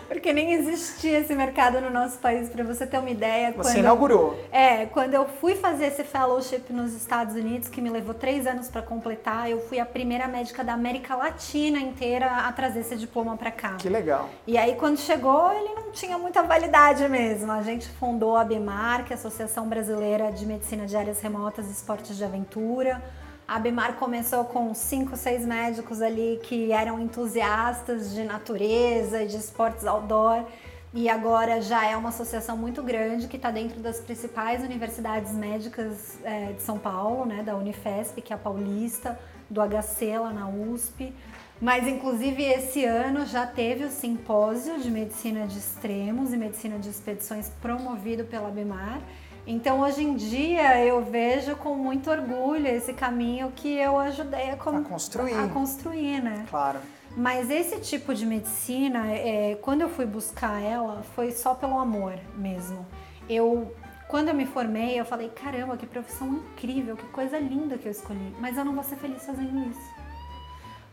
Porque 0.09 0.33
nem 0.33 0.53
existia 0.53 1.21
esse 1.21 1.35
mercado 1.35 1.81
no 1.81 1.91
nosso 1.91 2.19
país, 2.19 2.49
para 2.49 2.65
você 2.65 2.87
ter 2.87 2.99
uma 2.99 3.11
ideia. 3.11 3.53
Você 3.53 3.71
quando, 3.71 3.79
inaugurou. 3.79 4.45
É, 4.53 4.87
quando 4.87 5.15
eu 5.15 5.27
fui 5.27 5.55
fazer 5.55 5.87
esse 5.87 6.05
fellowship 6.05 6.65
nos 6.71 6.95
Estados 6.95 7.35
Unidos, 7.35 7.69
que 7.69 7.81
me 7.81 7.91
levou 7.91 8.15
três 8.15 8.47
anos 8.47 8.69
para 8.69 8.83
completar, 8.83 9.51
eu 9.51 9.61
fui 9.61 9.79
a 9.79 9.87
primeira 9.87 10.27
médica 10.29 10.63
da 10.63 10.75
América 10.75 11.15
Latina 11.17 11.79
inteira 11.79 12.27
a 12.27 12.53
trazer 12.53 12.81
esse 12.81 12.97
diploma 12.97 13.37
para 13.37 13.51
cá. 13.51 13.75
Que 13.77 13.89
legal. 13.89 14.29
E 14.47 14.57
aí, 14.57 14.75
quando 14.77 14.99
chegou, 14.99 15.53
ele 15.53 15.75
não 15.75 15.91
tinha 15.91 16.19
muita 16.19 16.43
validade 16.43 17.09
mesmo. 17.09 17.51
A 17.51 17.63
gente 17.63 17.89
fundou 17.89 18.37
a 18.37 18.45
BEMAR, 18.45 19.05
que 19.05 19.13
é 19.13 19.17
a 19.17 19.19
Associação 19.19 19.69
Brasileira 19.69 20.31
de 20.31 20.47
Medicina 20.47 20.87
de 20.87 20.97
Áreas 20.97 21.21
Remotas 21.21 21.69
e 21.69 21.73
Esportes 21.73 22.17
de 22.17 22.25
Aventura. 22.25 23.03
A 23.49 23.61
Bimar 23.61 23.95
começou 23.95 24.45
com 24.45 24.75
cinco, 24.75 25.17
seis 25.17 25.47
médicos 25.47 26.03
ali 26.03 26.41
que 26.43 26.73
eram 26.73 26.99
entusiastas 26.99 28.13
de 28.13 28.25
natureza 28.25 29.25
de 29.25 29.37
esportes 29.37 29.87
outdoor. 29.87 30.45
e 30.93 31.09
agora 31.09 31.61
já 31.61 31.87
é 31.87 31.97
uma 31.97 32.09
associação 32.09 32.57
muito 32.57 32.83
grande 32.83 33.29
que 33.29 33.37
está 33.37 33.51
dentro 33.51 33.81
das 33.81 34.01
principais 34.01 34.65
universidades 34.65 35.33
médicas 35.33 36.19
é, 36.25 36.55
de 36.55 36.63
São 36.63 36.79
Paulo, 36.79 37.25
né, 37.25 37.43
da 37.43 37.55
Unifesp, 37.55 38.21
que 38.21 38.33
é 38.33 38.37
a 38.37 38.39
Paulista, 38.39 39.19
do 39.49 39.61
HC 39.61 40.19
lá 40.19 40.33
na 40.33 40.49
USP. 40.49 41.13
Mas, 41.61 41.87
inclusive, 41.87 42.43
esse 42.43 42.85
ano 42.85 43.27
já 43.27 43.47
teve 43.47 43.85
o 43.85 43.91
simpósio 43.91 44.81
de 44.81 44.91
medicina 44.91 45.47
de 45.47 45.59
extremos 45.59 46.33
e 46.33 46.37
medicina 46.37 46.79
de 46.79 46.89
expedições 46.91 47.51
promovido 47.63 48.25
pela 48.25 48.51
BEMAR. 48.51 49.01
Então, 49.47 49.81
hoje 49.81 50.03
em 50.03 50.17
dia, 50.17 50.85
eu 50.85 51.05
vejo 51.05 51.55
com 51.57 51.77
muito 51.77 52.11
orgulho 52.11 52.67
esse 52.67 52.93
caminho 52.93 53.53
que 53.55 53.77
eu 53.77 53.97
ajudei 53.97 54.51
a, 54.51 54.55
a 54.55 54.57
construir. 54.57 55.35
A 55.35 55.47
construir, 55.49 56.21
né? 56.21 56.45
Claro. 56.51 56.81
Mas 57.17 57.49
esse 57.49 57.79
tipo 57.79 58.13
de 58.13 58.27
medicina, 58.27 59.07
é, 59.13 59.57
quando 59.63 59.83
eu 59.83 59.89
fui 59.89 60.05
buscar 60.05 60.61
ela, 60.61 61.03
foi 61.15 61.31
só 61.31 61.55
pelo 61.55 61.79
amor 61.79 62.19
mesmo. 62.37 62.85
Eu, 63.29 63.73
quando 64.09 64.29
eu 64.29 64.35
me 64.35 64.47
formei, 64.47 64.99
eu 64.99 65.05
falei, 65.05 65.29
caramba, 65.29 65.77
que 65.77 65.87
profissão 65.87 66.29
incrível, 66.29 66.97
que 66.97 67.07
coisa 67.07 67.39
linda 67.39 67.79
que 67.79 67.87
eu 67.87 67.93
escolhi. 67.93 68.35
Mas 68.41 68.59
eu 68.59 68.65
não 68.65 68.75
vou 68.75 68.83
ser 68.83 68.97
feliz 68.97 69.25
fazendo 69.25 69.71
isso. 69.71 69.96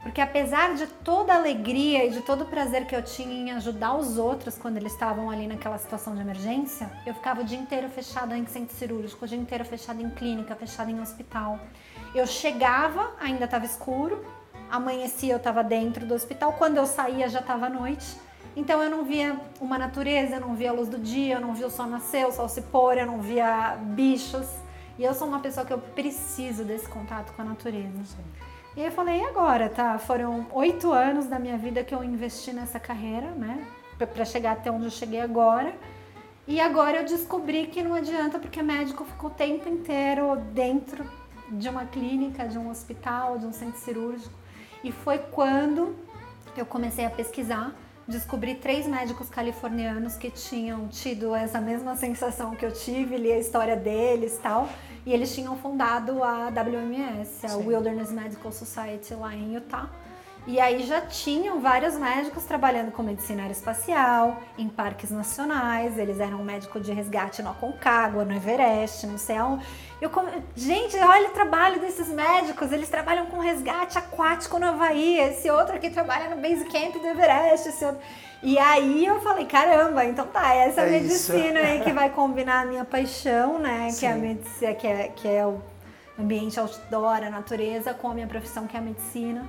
Porque 0.03 0.19
apesar 0.19 0.75
de 0.75 0.85
toda 0.85 1.33
a 1.33 1.37
alegria 1.37 2.05
e 2.05 2.09
de 2.09 2.21
todo 2.21 2.41
o 2.41 2.45
prazer 2.45 2.85
que 2.85 2.93
eu 2.93 3.01
tinha 3.01 3.33
em 3.33 3.51
ajudar 3.51 3.95
os 3.95 4.17
outros 4.17 4.57
quando 4.57 4.75
eles 4.75 4.91
estavam 4.91 5.31
ali 5.31 5.47
naquela 5.47 5.77
situação 5.77 6.13
de 6.13 6.19
emergência, 6.19 6.91
eu 7.05 7.13
ficava 7.13 7.41
o 7.41 7.43
dia 7.45 7.57
inteiro 7.57 7.87
fechada 7.87 8.37
em 8.37 8.45
centro 8.45 8.75
cirúrgico, 8.75 9.23
o 9.23 9.27
dia 9.27 9.37
inteiro 9.37 9.63
fechada 9.63 10.01
em 10.01 10.09
clínica, 10.09 10.53
fechada 10.55 10.91
em 10.91 10.99
hospital. 10.99 11.57
Eu 12.13 12.27
chegava, 12.27 13.11
ainda 13.17 13.45
estava 13.45 13.65
escuro, 13.65 14.25
amanhecia 14.69 15.33
eu 15.33 15.37
estava 15.37 15.63
dentro 15.63 16.05
do 16.05 16.13
hospital, 16.13 16.51
quando 16.53 16.75
eu 16.75 16.85
saía 16.85 17.29
já 17.29 17.39
estava 17.39 17.69
noite. 17.69 18.17
Então 18.57 18.83
eu 18.83 18.89
não 18.89 19.05
via 19.05 19.39
uma 19.61 19.77
natureza, 19.77 20.35
eu 20.35 20.41
não 20.41 20.53
via 20.53 20.71
a 20.71 20.73
luz 20.73 20.89
do 20.89 20.97
dia, 20.97 21.35
eu 21.35 21.41
não 21.41 21.55
via 21.55 21.67
o 21.67 21.71
sol 21.71 21.87
nascer, 21.87 22.27
o 22.27 22.31
sol 22.31 22.49
se 22.49 22.61
pôr, 22.63 22.97
eu 22.97 23.05
não 23.05 23.21
via 23.21 23.77
bichos. 23.79 24.47
E 24.99 25.03
eu 25.03 25.13
sou 25.13 25.29
uma 25.29 25.39
pessoa 25.39 25.65
que 25.65 25.71
eu 25.71 25.79
preciso 25.79 26.65
desse 26.65 26.89
contato 26.89 27.31
com 27.33 27.41
a 27.41 27.45
natureza. 27.45 28.03
Sim. 28.03 28.52
E 28.75 28.81
eu 28.81 28.91
falei, 28.91 29.21
e 29.21 29.25
agora, 29.25 29.69
tá? 29.69 29.99
Foram 29.99 30.47
oito 30.51 30.91
anos 30.91 31.27
da 31.27 31.37
minha 31.37 31.57
vida 31.57 31.83
que 31.83 31.93
eu 31.93 32.03
investi 32.03 32.51
nessa 32.51 32.79
carreira, 32.79 33.27
né? 33.31 33.67
Para 33.97 34.25
chegar 34.25 34.53
até 34.53 34.71
onde 34.71 34.85
eu 34.85 34.91
cheguei 34.91 35.21
agora. 35.21 35.73
E 36.47 36.59
agora 36.59 36.97
eu 36.97 37.05
descobri 37.05 37.67
que 37.67 37.83
não 37.83 37.93
adianta 37.93 38.39
porque 38.39 38.63
médico 38.63 39.05
ficou 39.05 39.29
o 39.29 39.33
tempo 39.33 39.69
inteiro 39.69 40.35
dentro 40.53 41.05
de 41.51 41.69
uma 41.69 41.85
clínica, 41.85 42.47
de 42.47 42.57
um 42.57 42.69
hospital, 42.69 43.37
de 43.37 43.45
um 43.45 43.53
centro 43.53 43.79
cirúrgico. 43.79 44.33
E 44.83 44.91
foi 44.91 45.19
quando 45.19 45.95
eu 46.57 46.65
comecei 46.65 47.05
a 47.05 47.09
pesquisar, 47.09 47.73
descobri 48.07 48.55
três 48.55 48.87
médicos 48.87 49.29
californianos 49.29 50.15
que 50.15 50.29
tinham 50.31 50.87
tido 50.87 51.35
essa 51.35 51.61
mesma 51.61 51.95
sensação 51.95 52.55
que 52.55 52.65
eu 52.65 52.71
tive, 52.71 53.17
li 53.17 53.31
a 53.31 53.37
história 53.37 53.75
deles 53.75 54.39
tal. 54.41 54.67
E 55.05 55.11
eles 55.11 55.33
tinham 55.35 55.57
fundado 55.57 56.23
a 56.23 56.49
WMS, 56.49 57.45
a 57.45 57.49
Sim. 57.49 57.67
Wilderness 57.67 58.11
Medical 58.11 58.51
Society 58.51 59.13
lá 59.13 59.35
em 59.35 59.53
Utah. 59.53 59.89
E 60.45 60.59
aí 60.59 60.83
já 60.83 60.99
tinham 60.99 61.61
vários 61.61 61.95
médicos 61.95 62.43
trabalhando 62.43 62.91
com 62.91 63.01
medicina 63.01 63.43
aeroespacial, 63.43 64.41
em 64.57 64.67
parques 64.67 65.09
nacionais, 65.09 65.97
eles 65.97 66.19
eram 66.19 66.43
médico 66.43 66.81
de 66.81 66.91
resgate 66.91 67.41
no 67.41 67.51
Aconcagua, 67.51 68.25
no 68.25 68.33
Everest, 68.33 69.07
no 69.07 69.17
céu. 69.17 69.57
Eu, 70.01 70.11
gente, 70.53 70.97
olha 70.97 71.29
o 71.29 71.31
trabalho 71.31 71.79
desses 71.79 72.09
médicos, 72.09 72.73
eles 72.73 72.89
trabalham 72.89 73.27
com 73.27 73.39
resgate 73.39 73.97
aquático 73.97 74.59
no 74.59 74.67
Havaí, 74.67 75.17
esse 75.17 75.49
outro 75.49 75.77
aqui 75.77 75.89
trabalha 75.89 76.35
no 76.35 76.41
Base 76.41 76.65
Camp 76.65 76.93
do 77.01 77.07
Everest, 77.07 77.69
esse 77.69 77.85
outro... 77.85 78.01
E 78.41 78.59
aí 78.59 79.05
eu 79.05 79.21
falei, 79.21 79.45
caramba, 79.45 80.03
então 80.03 80.27
tá, 80.27 80.53
essa 80.53 80.81
é 80.81 80.89
medicina 80.89 81.61
isso. 81.61 81.71
aí 81.71 81.81
que 81.81 81.93
vai 81.93 82.09
combinar 82.09 82.63
a 82.63 82.65
minha 82.65 82.83
paixão, 82.83 83.57
né? 83.57 83.89
Sim. 83.89 83.99
Que 84.01 84.05
é 84.05 84.11
a 84.11 84.15
medicina, 84.15 84.73
que 84.73 84.87
é, 84.87 85.07
que 85.07 85.27
é 85.29 85.47
o 85.47 85.61
ambiente 86.19 86.59
outdoor, 86.59 87.23
a 87.23 87.29
natureza, 87.29 87.93
com 87.93 88.11
a 88.11 88.13
minha 88.13 88.27
profissão, 88.27 88.67
que 88.67 88.75
é 88.75 88.79
a 88.79 88.83
medicina. 88.83 89.45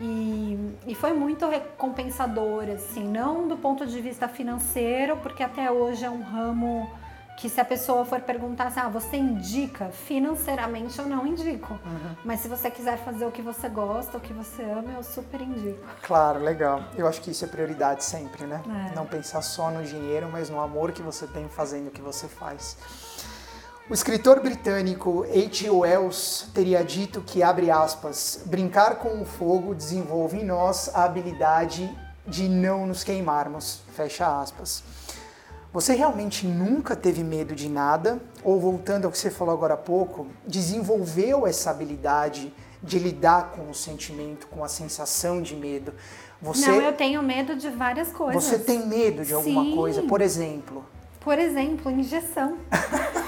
E, 0.00 0.76
e, 0.86 0.94
foi 0.94 1.12
muito 1.12 1.48
recompensador, 1.48 2.64
assim, 2.70 3.02
não 3.02 3.48
do 3.48 3.56
ponto 3.56 3.84
de 3.84 4.00
vista 4.00 4.28
financeiro, 4.28 5.16
porque 5.16 5.42
até 5.42 5.70
hoje 5.70 6.04
é 6.04 6.10
um 6.10 6.22
ramo 6.22 6.88
que 7.38 7.48
se 7.48 7.60
a 7.60 7.64
pessoa 7.64 8.04
for 8.04 8.20
perguntar 8.20 8.66
assim, 8.66 8.80
ah, 8.80 8.88
você 8.88 9.16
indica? 9.16 9.90
Financeiramente 9.90 10.98
eu 10.98 11.06
não 11.06 11.24
indico. 11.24 11.72
Uhum. 11.72 12.16
Mas 12.24 12.40
se 12.40 12.48
você 12.48 12.68
quiser 12.68 12.98
fazer 12.98 13.24
o 13.26 13.30
que 13.30 13.40
você 13.40 13.68
gosta, 13.68 14.18
o 14.18 14.20
que 14.20 14.32
você 14.32 14.62
ama, 14.64 14.90
eu 14.96 15.04
super 15.04 15.40
indico. 15.40 15.84
Claro, 16.02 16.40
legal. 16.40 16.82
Eu 16.96 17.06
acho 17.06 17.20
que 17.20 17.30
isso 17.30 17.44
é 17.44 17.48
prioridade 17.48 18.02
sempre, 18.02 18.44
né? 18.44 18.60
É. 18.90 18.94
Não 18.94 19.06
pensar 19.06 19.40
só 19.42 19.70
no 19.70 19.84
dinheiro, 19.84 20.28
mas 20.30 20.50
no 20.50 20.60
amor 20.60 20.90
que 20.90 21.00
você 21.00 21.28
tem 21.28 21.48
fazendo 21.48 21.88
o 21.88 21.90
que 21.92 22.02
você 22.02 22.26
faz. 22.26 22.76
O 23.90 23.94
escritor 23.94 24.40
britânico 24.40 25.24
H. 25.24 25.72
Wells 25.72 26.50
teria 26.52 26.84
dito 26.84 27.22
que, 27.22 27.42
abre 27.42 27.70
aspas, 27.70 28.42
brincar 28.44 28.96
com 28.96 29.22
o 29.22 29.24
fogo 29.24 29.74
desenvolve 29.74 30.36
em 30.36 30.44
nós 30.44 30.90
a 30.94 31.04
habilidade 31.04 31.90
de 32.26 32.50
não 32.50 32.86
nos 32.86 33.02
queimarmos, 33.02 33.80
fecha 33.94 34.42
aspas. 34.42 34.84
Você 35.72 35.94
realmente 35.94 36.46
nunca 36.46 36.94
teve 36.94 37.24
medo 37.24 37.54
de 37.54 37.66
nada? 37.66 38.20
Ou 38.44 38.60
voltando 38.60 39.06
ao 39.06 39.10
que 39.10 39.16
você 39.16 39.30
falou 39.30 39.54
agora 39.54 39.72
há 39.72 39.78
pouco, 39.78 40.26
desenvolveu 40.46 41.46
essa 41.46 41.70
habilidade 41.70 42.52
de 42.82 42.98
lidar 42.98 43.52
com 43.52 43.70
o 43.70 43.74
sentimento, 43.74 44.48
com 44.48 44.62
a 44.62 44.68
sensação 44.68 45.40
de 45.40 45.56
medo? 45.56 45.94
Você, 46.42 46.70
Não, 46.70 46.82
eu 46.82 46.92
tenho 46.92 47.22
medo 47.22 47.56
de 47.56 47.70
várias 47.70 48.12
coisas. 48.12 48.44
Você 48.44 48.58
tem 48.58 48.86
medo 48.86 49.24
de 49.24 49.32
alguma 49.32 49.64
Sim. 49.64 49.74
coisa? 49.74 50.02
Por 50.02 50.20
exemplo? 50.20 50.84
Por 51.20 51.38
exemplo, 51.38 51.90
injeção. 51.90 52.58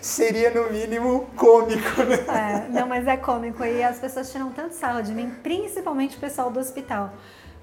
Seria 0.00 0.50
no 0.50 0.70
mínimo 0.70 1.28
cômico, 1.36 2.02
né? 2.02 2.16
É, 2.28 2.68
não, 2.68 2.86
mas 2.86 3.06
é 3.06 3.16
cômico. 3.16 3.64
E 3.64 3.82
as 3.82 3.98
pessoas 3.98 4.30
tiram 4.32 4.50
tanto 4.50 4.74
sarro 4.74 5.02
de 5.02 5.12
mim, 5.12 5.30
principalmente 5.42 6.16
o 6.16 6.20
pessoal 6.20 6.50
do 6.50 6.58
hospital. 6.58 7.12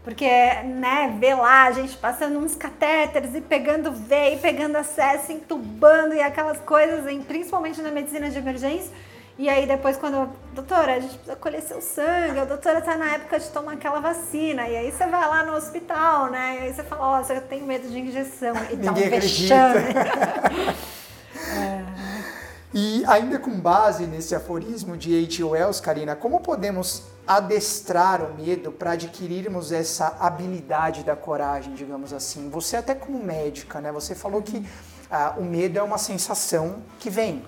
Porque, 0.03 0.29
né, 0.63 1.17
ver 1.19 1.35
lá 1.35 1.65
a 1.65 1.71
gente 1.71 1.97
passando 1.97 2.39
uns 2.39 2.55
catéteres 2.55 3.35
e 3.35 3.41
pegando 3.41 3.91
veia, 3.91 4.35
e 4.35 4.37
pegando 4.37 4.77
acesso, 4.77 5.33
entubando 5.33 6.13
e 6.13 6.21
aquelas 6.21 6.59
coisas, 6.59 7.03
principalmente 7.25 7.81
na 7.81 7.91
medicina 7.91 8.29
de 8.29 8.37
emergência. 8.37 8.91
E 9.37 9.49
aí 9.49 9.67
depois 9.67 9.97
quando, 9.97 10.29
doutora, 10.53 10.93
a 10.93 10.99
gente 10.99 11.13
precisa 11.13 11.35
colher 11.35 11.61
seu 11.61 11.81
sangue, 11.81 12.39
a 12.39 12.45
doutora 12.45 12.81
tá 12.81 12.95
na 12.97 13.15
época 13.15 13.37
de 13.37 13.49
tomar 13.49 13.73
aquela 13.73 13.99
vacina. 13.99 14.67
E 14.67 14.77
aí 14.77 14.91
você 14.91 15.05
vai 15.05 15.27
lá 15.27 15.43
no 15.43 15.53
hospital, 15.55 16.31
né? 16.31 16.59
E 16.61 16.63
aí 16.63 16.73
você 16.73 16.83
fala, 16.83 17.01
ó, 17.01 17.21
oh, 17.21 17.33
eu 17.33 17.41
tenho 17.41 17.65
medo 17.65 17.87
de 17.87 17.99
injeção. 17.99 18.55
E 18.71 18.77
tá 18.77 18.91
um 18.91 18.95
vexame. 18.95 19.81
E 22.73 23.03
ainda 23.05 23.39
com 23.39 23.57
base 23.59 24.05
nesse 24.05 24.35
aforismo 24.35 24.97
de 24.97 25.23
H. 25.23 25.45
Wells, 25.45 25.81
Karina, 25.81 26.15
como 26.15 26.41
podemos 26.41 27.03
adestrar 27.25 28.21
o 28.21 28.33
medo 28.35 28.71
para 28.71 28.91
adquirirmos 28.91 29.71
essa 29.71 30.17
habilidade 30.19 31.03
da 31.03 31.15
coragem, 31.15 31.73
digamos 31.73 32.11
assim. 32.11 32.49
Você 32.49 32.75
até 32.75 32.93
como 32.93 33.23
médica, 33.23 33.79
né? 33.79 33.91
Você 33.91 34.13
falou 34.13 34.41
que 34.41 34.67
ah, 35.09 35.35
o 35.37 35.43
medo 35.43 35.79
é 35.79 35.83
uma 35.83 35.97
sensação 35.97 36.81
que 36.99 37.09
vem, 37.09 37.43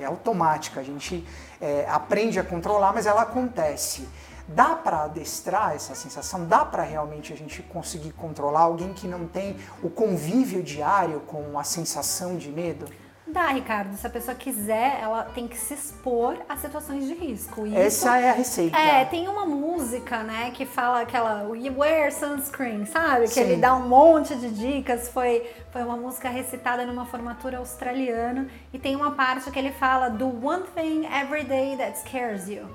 é, 0.00 0.02
é 0.02 0.04
automática. 0.06 0.80
A 0.80 0.84
gente 0.84 1.26
é, 1.60 1.86
aprende 1.88 2.38
a 2.38 2.44
controlar, 2.44 2.94
mas 2.94 3.06
ela 3.06 3.22
acontece. 3.22 4.08
Dá 4.48 4.74
para 4.74 5.04
adestrar 5.04 5.74
essa 5.74 5.94
sensação? 5.94 6.46
Dá 6.46 6.64
para 6.64 6.82
realmente 6.82 7.32
a 7.32 7.36
gente 7.36 7.62
conseguir 7.62 8.12
controlar 8.12 8.60
alguém 8.60 8.92
que 8.92 9.08
não 9.08 9.26
tem 9.26 9.56
o 9.82 9.90
convívio 9.90 10.62
diário 10.62 11.20
com 11.20 11.58
a 11.58 11.64
sensação 11.64 12.36
de 12.36 12.50
medo? 12.50 12.86
Dá, 13.26 13.48
Ricardo. 13.48 13.96
Se 13.96 14.06
a 14.06 14.10
pessoa 14.10 14.36
quiser, 14.36 15.00
ela 15.02 15.24
tem 15.24 15.48
que 15.48 15.56
se 15.56 15.74
expor 15.74 16.36
a 16.48 16.56
situações 16.56 17.06
de 17.06 17.14
risco. 17.14 17.66
E 17.66 17.74
Essa 17.74 17.86
isso, 17.86 18.08
é 18.08 18.30
a 18.30 18.32
receita. 18.32 18.78
É, 18.78 19.04
tem 19.04 19.26
uma 19.26 19.44
música, 19.44 20.22
né, 20.22 20.52
que 20.52 20.64
fala 20.64 21.00
aquela 21.00 21.42
You 21.56 21.76
wear 21.76 22.12
sunscreen, 22.12 22.86
sabe? 22.86 23.24
Que 23.24 23.34
Sim. 23.34 23.40
ele 23.40 23.56
dá 23.56 23.74
um 23.74 23.88
monte 23.88 24.36
de 24.36 24.50
dicas. 24.50 25.08
Foi, 25.08 25.42
foi 25.72 25.82
uma 25.82 25.96
música 25.96 26.28
recitada 26.28 26.86
numa 26.86 27.04
formatura 27.04 27.58
australiana. 27.58 28.46
E 28.72 28.78
tem 28.78 28.94
uma 28.94 29.10
parte 29.10 29.50
que 29.50 29.58
ele 29.58 29.72
fala 29.72 30.08
Do 30.08 30.26
one 30.26 30.62
thing 30.74 31.04
every 31.06 31.42
day 31.42 31.76
that 31.76 31.98
scares 31.98 32.48
you. 32.48 32.68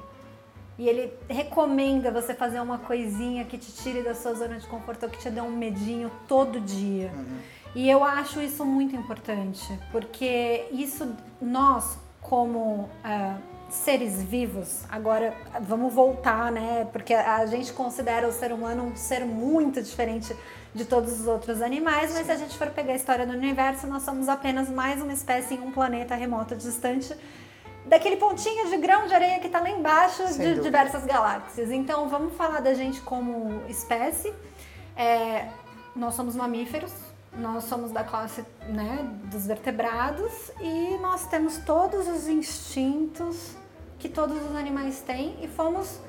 E 0.77 0.89
ele 0.89 1.13
recomenda 1.29 2.11
você 2.11 2.33
fazer 2.33 2.59
uma 2.59 2.79
coisinha 2.79 3.45
que 3.45 3.57
te 3.57 3.71
tire 3.71 4.01
da 4.01 4.15
sua 4.15 4.33
zona 4.33 4.57
de 4.57 4.67
conforto, 4.67 5.07
que 5.09 5.19
te 5.19 5.29
dê 5.29 5.39
um 5.39 5.51
medinho 5.51 6.11
todo 6.27 6.59
dia. 6.59 7.11
Uhum. 7.13 7.37
E 7.73 7.89
eu 7.89 8.03
acho 8.03 8.41
isso 8.41 8.65
muito 8.65 8.95
importante, 8.95 9.79
porque 9.91 10.67
isso 10.71 11.15
nós 11.41 11.97
como 12.21 12.89
uh, 13.03 13.41
seres 13.69 14.21
vivos, 14.21 14.83
agora 14.89 15.33
vamos 15.61 15.93
voltar, 15.93 16.51
né? 16.51 16.87
Porque 16.91 17.13
a 17.13 17.45
gente 17.45 17.71
considera 17.73 18.27
o 18.27 18.31
ser 18.31 18.51
humano 18.51 18.83
um 18.83 18.95
ser 18.95 19.25
muito 19.25 19.81
diferente 19.81 20.35
de 20.73 20.85
todos 20.85 21.19
os 21.19 21.27
outros 21.27 21.61
animais, 21.61 22.13
mas 22.13 22.25
se 22.25 22.31
a 22.31 22.35
gente 22.35 22.57
for 22.57 22.67
pegar 22.69 22.93
a 22.93 22.95
história 22.95 23.25
do 23.25 23.33
universo, 23.33 23.87
nós 23.87 24.03
somos 24.03 24.29
apenas 24.29 24.69
mais 24.69 25.01
uma 25.01 25.13
espécie 25.13 25.55
em 25.55 25.61
um 25.61 25.71
planeta 25.71 26.15
remoto 26.15 26.55
distante 26.55 27.15
daquele 27.85 28.17
pontinho 28.17 28.69
de 28.69 28.77
grão 28.77 29.07
de 29.07 29.13
areia 29.13 29.39
que 29.39 29.47
está 29.47 29.59
lá 29.59 29.69
embaixo 29.69 30.25
Sem 30.27 30.37
de 30.37 30.43
dúvida. 30.43 30.61
diversas 30.63 31.05
galáxias. 31.05 31.71
Então 31.71 32.07
vamos 32.07 32.33
falar 32.35 32.61
da 32.61 32.73
gente 32.73 33.01
como 33.01 33.63
espécie. 33.67 34.33
É, 34.95 35.47
nós 35.95 36.13
somos 36.13 36.35
mamíferos, 36.35 36.91
nós 37.33 37.63
somos 37.65 37.91
da 37.91 38.03
classe 38.03 38.45
né, 38.67 39.09
dos 39.25 39.45
vertebrados 39.45 40.51
e 40.59 40.97
nós 41.01 41.27
temos 41.27 41.57
todos 41.59 42.07
os 42.07 42.27
instintos 42.27 43.55
que 43.97 44.09
todos 44.09 44.37
os 44.43 44.55
animais 44.55 45.01
têm 45.01 45.37
e 45.41 45.47
fomos 45.47 45.99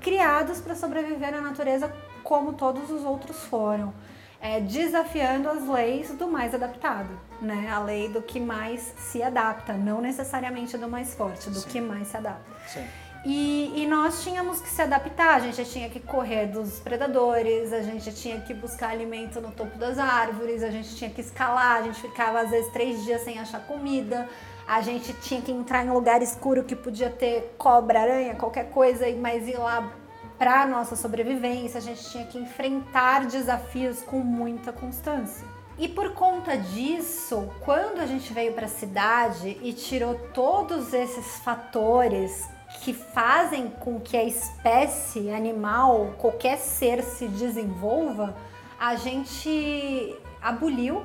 criados 0.00 0.60
para 0.60 0.74
sobreviver 0.74 1.32
na 1.32 1.40
natureza 1.40 1.92
como 2.24 2.54
todos 2.54 2.90
os 2.90 3.04
outros 3.04 3.36
foram. 3.44 3.92
É, 4.40 4.58
desafiando 4.58 5.48
as 5.48 5.68
leis 5.68 6.10
do 6.16 6.26
mais 6.26 6.52
adaptado, 6.52 7.16
né? 7.40 7.70
A 7.70 7.78
lei 7.78 8.08
do 8.08 8.20
que 8.20 8.40
mais 8.40 8.92
se 8.98 9.22
adapta, 9.22 9.74
não 9.74 10.00
necessariamente 10.00 10.76
do 10.76 10.88
mais 10.88 11.14
forte, 11.14 11.48
do 11.48 11.60
Sim. 11.60 11.68
que 11.68 11.80
mais 11.80 12.08
se 12.08 12.16
adapta. 12.16 12.50
Sim. 12.66 12.84
E, 13.24 13.72
e, 13.76 13.86
nós 13.86 14.24
tínhamos 14.24 14.60
que 14.60 14.68
se 14.68 14.82
adaptar, 14.82 15.36
a 15.36 15.38
gente 15.38 15.64
tinha 15.70 15.88
que 15.88 16.00
correr 16.00 16.46
dos 16.46 16.80
predadores, 16.80 17.72
a 17.72 17.80
gente 17.80 18.12
tinha 18.12 18.40
que 18.40 18.52
buscar 18.52 18.90
alimento 18.90 19.40
no 19.40 19.52
topo 19.52 19.78
das 19.78 19.96
árvores, 19.96 20.60
a 20.60 20.70
gente 20.70 20.96
tinha 20.96 21.08
que 21.08 21.20
escalar, 21.20 21.76
a 21.76 21.82
gente 21.82 22.00
ficava 22.00 22.40
às 22.40 22.50
vezes 22.50 22.72
três 22.72 23.04
dias 23.04 23.22
sem 23.22 23.38
achar 23.38 23.60
comida, 23.64 24.28
a 24.66 24.80
gente 24.80 25.12
tinha 25.20 25.40
que 25.40 25.52
entrar 25.52 25.84
em 25.84 25.90
lugar 25.90 26.20
escuro 26.20 26.64
que 26.64 26.74
podia 26.74 27.10
ter 27.10 27.54
cobra, 27.56 28.00
aranha, 28.00 28.34
qualquer 28.34 28.70
coisa, 28.70 29.06
mas 29.16 29.46
ir 29.46 29.56
lá 29.56 29.92
para 30.36 30.66
nossa 30.66 30.96
sobrevivência, 30.96 31.78
a 31.78 31.82
gente 31.82 32.04
tinha 32.10 32.26
que 32.26 32.36
enfrentar 32.36 33.26
desafios 33.26 34.02
com 34.02 34.18
muita 34.18 34.72
constância. 34.72 35.46
E 35.78 35.88
por 35.88 36.12
conta 36.14 36.56
disso, 36.56 37.48
quando 37.64 38.00
a 38.00 38.06
gente 38.06 38.32
veio 38.32 38.52
para 38.52 38.66
a 38.66 38.68
cidade 38.68 39.56
e 39.62 39.72
tirou 39.72 40.16
todos 40.34 40.92
esses 40.92 41.36
fatores 41.36 42.48
que 42.80 42.92
fazem 42.92 43.68
com 43.68 44.00
que 44.00 44.16
a 44.16 44.24
espécie 44.24 45.30
animal, 45.30 46.14
qualquer 46.18 46.58
ser 46.58 47.02
se 47.02 47.28
desenvolva, 47.28 48.34
a 48.78 48.96
gente 48.96 50.16
aboliu 50.40 51.04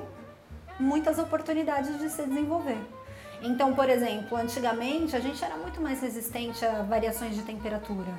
muitas 0.80 1.18
oportunidades 1.18 1.98
de 1.98 2.10
se 2.10 2.22
desenvolver. 2.24 2.78
Então, 3.42 3.74
por 3.74 3.88
exemplo, 3.88 4.36
antigamente 4.36 5.14
a 5.14 5.20
gente 5.20 5.44
era 5.44 5.56
muito 5.56 5.80
mais 5.80 6.00
resistente 6.00 6.64
a 6.64 6.82
variações 6.82 7.36
de 7.36 7.42
temperatura. 7.42 8.12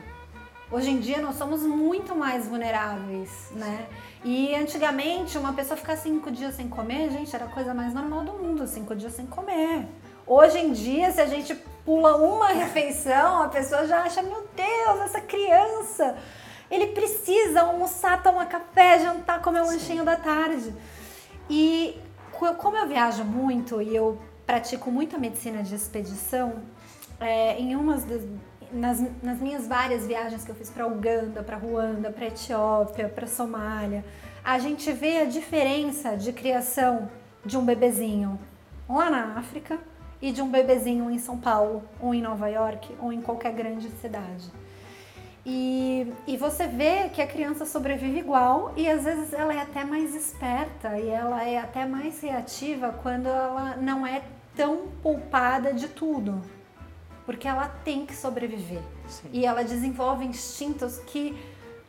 Hoje 0.71 0.91
em 0.91 0.99
dia 0.99 1.17
nós 1.19 1.35
somos 1.35 1.63
muito 1.63 2.15
mais 2.15 2.47
vulneráveis, 2.47 3.51
né? 3.53 3.87
E 4.23 4.55
antigamente 4.55 5.37
uma 5.37 5.51
pessoa 5.51 5.75
ficar 5.75 5.97
cinco 5.97 6.29
dias 6.31 6.55
sem 6.55 6.69
comer, 6.69 7.09
gente, 7.09 7.35
era 7.35 7.45
a 7.45 7.49
coisa 7.49 7.73
mais 7.73 7.93
normal 7.93 8.23
do 8.23 8.33
mundo, 8.33 8.67
cinco 8.67 8.95
dias 8.95 9.13
sem 9.13 9.25
comer. 9.25 9.87
Hoje 10.27 10.59
em 10.59 10.71
dia, 10.71 11.11
se 11.11 11.19
a 11.19 11.25
gente 11.25 11.57
pula 11.89 12.17
uma 12.17 12.49
refeição, 12.49 13.41
a 13.41 13.47
pessoa 13.47 13.87
já 13.87 14.03
acha, 14.03 14.21
meu 14.21 14.47
Deus, 14.55 15.01
essa 15.05 15.19
criança, 15.19 16.15
ele 16.69 16.89
precisa 16.89 17.61
almoçar, 17.61 18.21
tomar 18.21 18.45
café, 18.45 18.99
jantar, 18.99 19.41
comer 19.41 19.63
um 19.63 19.65
lanchinho 19.65 20.05
da 20.05 20.15
tarde. 20.15 20.71
E 21.49 21.99
como 22.59 22.77
eu 22.77 22.87
viajo 22.87 23.23
muito 23.23 23.81
e 23.81 23.95
eu 23.95 24.21
pratico 24.45 24.91
muita 24.91 25.17
medicina 25.17 25.63
de 25.63 25.73
expedição, 25.73 26.61
é, 27.19 27.59
em 27.59 27.75
umas 27.75 28.03
das, 28.03 28.21
nas, 28.71 29.03
nas 29.23 29.39
minhas 29.39 29.65
várias 29.65 30.05
viagens 30.05 30.45
que 30.45 30.51
eu 30.51 30.55
fiz 30.55 30.69
para 30.69 30.85
Uganda, 30.85 31.41
para 31.41 31.57
Ruanda, 31.57 32.11
para 32.11 32.27
Etiópia, 32.27 33.09
para 33.09 33.25
Somália, 33.25 34.05
a 34.43 34.59
gente 34.59 34.91
vê 34.91 35.21
a 35.21 35.25
diferença 35.25 36.15
de 36.15 36.33
criação 36.33 37.09
de 37.43 37.57
um 37.57 37.65
bebezinho 37.65 38.39
lá 38.87 39.09
na 39.09 39.39
África 39.39 39.88
e 40.21 40.31
de 40.31 40.41
um 40.41 40.49
bebezinho 40.49 41.09
em 41.09 41.17
São 41.17 41.37
Paulo, 41.37 41.83
ou 41.99 42.13
em 42.13 42.21
Nova 42.21 42.47
York, 42.47 42.95
ou 42.99 43.11
em 43.13 43.21
qualquer 43.21 43.53
grande 43.53 43.89
cidade. 44.01 44.51
E, 45.45 46.11
e 46.27 46.37
você 46.37 46.67
vê 46.67 47.09
que 47.09 47.21
a 47.21 47.27
criança 47.27 47.65
sobrevive 47.65 48.19
igual 48.19 48.73
e 48.75 48.87
às 48.89 49.03
vezes 49.03 49.33
ela 49.33 49.53
é 49.53 49.61
até 49.61 49.83
mais 49.83 50.13
esperta 50.13 50.99
e 50.99 51.09
ela 51.09 51.43
é 51.43 51.57
até 51.57 51.85
mais 51.85 52.21
reativa 52.21 52.93
quando 53.01 53.27
ela 53.27 53.77
não 53.77 54.05
é 54.05 54.21
tão 54.55 54.87
poupada 55.01 55.73
de 55.73 55.87
tudo. 55.87 56.41
Porque 57.25 57.47
ela 57.47 57.67
tem 57.83 58.05
que 58.05 58.15
sobreviver. 58.15 58.81
Sim. 59.07 59.29
E 59.31 59.45
ela 59.45 59.63
desenvolve 59.63 60.25
instintos 60.25 60.97
que 60.99 61.37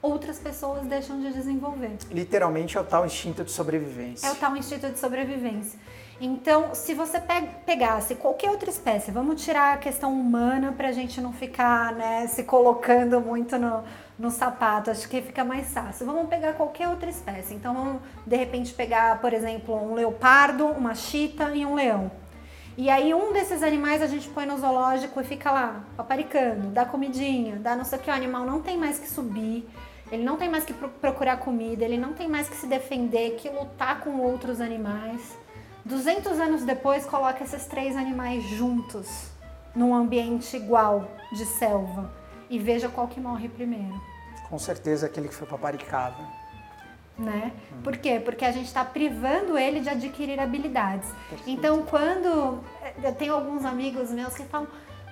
outras 0.03 0.39
pessoas 0.39 0.87
deixam 0.87 1.21
de 1.21 1.33
desenvolver. 1.33 1.97
Literalmente 2.11 2.77
é 2.77 2.81
o 2.81 2.85
tal 2.85 3.05
instinto 3.05 3.45
de 3.45 3.51
sobrevivência. 3.51 4.27
É 4.27 4.33
o 4.33 4.35
tal 4.35 4.57
instinto 4.57 4.89
de 4.89 4.99
sobrevivência. 4.99 5.79
Então, 6.23 6.75
se 6.75 6.93
você 6.93 7.19
pegasse 7.65 8.15
qualquer 8.15 8.51
outra 8.51 8.69
espécie, 8.69 9.11
vamos 9.11 9.43
tirar 9.43 9.75
a 9.75 9.77
questão 9.79 10.13
humana 10.13 10.71
para 10.71 10.89
a 10.89 10.93
gente 10.93 11.19
não 11.19 11.33
ficar 11.33 11.95
né, 11.95 12.27
se 12.27 12.45
colocando 12.45 13.23
muito 13.23 13.57
no, 13.57 13.83
no 14.19 14.31
sapato, 14.31 14.91
acho 14.91 15.09
que 15.09 15.23
fica 15.23 15.43
mais 15.43 15.73
fácil. 15.73 16.05
Vamos 16.05 16.29
pegar 16.29 16.53
qualquer 16.53 16.89
outra 16.89 17.09
espécie. 17.09 17.55
Então, 17.55 17.73
vamos 17.73 18.03
de 18.27 18.37
repente 18.37 18.75
pegar, 18.75 19.19
por 19.19 19.33
exemplo, 19.33 19.75
um 19.75 19.95
leopardo, 19.95 20.67
uma 20.67 20.95
chita 20.95 21.55
e 21.55 21.65
um 21.65 21.75
leão. 21.75 22.11
E 22.77 22.91
aí, 22.91 23.15
um 23.15 23.33
desses 23.33 23.63
animais 23.63 24.03
a 24.03 24.07
gente 24.07 24.29
põe 24.29 24.45
no 24.45 24.59
zoológico 24.59 25.21
e 25.23 25.25
fica 25.25 25.51
lá, 25.51 25.85
paparicando, 25.97 26.69
dá 26.69 26.85
comidinha, 26.85 27.57
dá 27.57 27.75
não 27.75 27.85
sei 27.85 27.99
o 27.99 28.03
que, 28.03 28.11
o 28.11 28.15
animal 28.15 28.45
não 28.45 28.61
tem 28.61 28.77
mais 28.77 28.99
que 28.99 29.09
subir. 29.09 29.67
Ele 30.11 30.25
não 30.25 30.37
tem 30.37 30.49
mais 30.49 30.65
que 30.65 30.73
procurar 30.73 31.37
comida, 31.37 31.85
ele 31.85 31.97
não 31.97 32.13
tem 32.13 32.29
mais 32.29 32.49
que 32.49 32.57
se 32.57 32.67
defender, 32.67 33.37
que 33.37 33.49
lutar 33.49 34.01
com 34.01 34.19
outros 34.21 34.61
animais. 34.61 35.39
200 35.85 36.39
anos 36.41 36.65
depois, 36.65 37.07
coloca 37.07 37.45
esses 37.45 37.67
três 37.67 37.97
animais 37.97 38.43
juntos 38.45 39.31
num 39.75 39.95
ambiente 39.95 40.57
igual 40.57 41.09
de 41.33 41.47
selva 41.47 42.13
e 42.49 42.59
veja 42.59 42.89
qual 42.89 43.07
que 43.07 43.21
morre 43.21 43.49
primeiro. 43.49 44.01
Com 44.49 44.59
certeza 44.59 45.07
aquele 45.07 45.29
que 45.29 45.35
foi 45.35 45.47
paparicado. 45.47 46.21
Né? 47.17 47.53
Hum. 47.73 47.83
Por 47.83 47.97
quê? 47.97 48.21
Porque 48.23 48.45
a 48.45 48.51
gente 48.51 48.67
está 48.67 48.85
privando 48.85 49.57
ele 49.57 49.81
de 49.81 49.89
adquirir 49.89 50.41
habilidades. 50.41 51.09
Perfeito. 51.29 51.51
Então, 51.51 51.83
quando 51.83 52.61
eh, 52.83 52.95
eu 53.05 53.15
tenho 53.15 53.35
alguns 53.35 53.65
amigos 53.65 54.11
meus 54.11 54.35
que 54.35 54.43
falam, 54.45 54.67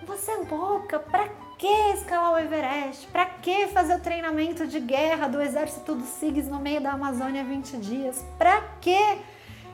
você 0.06 0.30
é 0.32 0.36
louca, 0.50 0.98
pra 0.98 1.28
que 1.58 1.66
escalar 1.66 2.32
o 2.32 2.38
Everest? 2.38 3.08
Pra 3.08 3.26
que 3.26 3.66
fazer 3.66 3.96
o 3.96 4.00
treinamento 4.00 4.66
de 4.66 4.78
guerra 4.78 5.26
do 5.26 5.42
exército 5.42 5.94
dos 5.94 6.08
SIGs 6.08 6.46
no 6.46 6.60
meio 6.60 6.80
da 6.80 6.92
Amazônia 6.92 7.42
20 7.44 7.76
dias? 7.78 8.24
Pra 8.38 8.62
que 8.80 9.18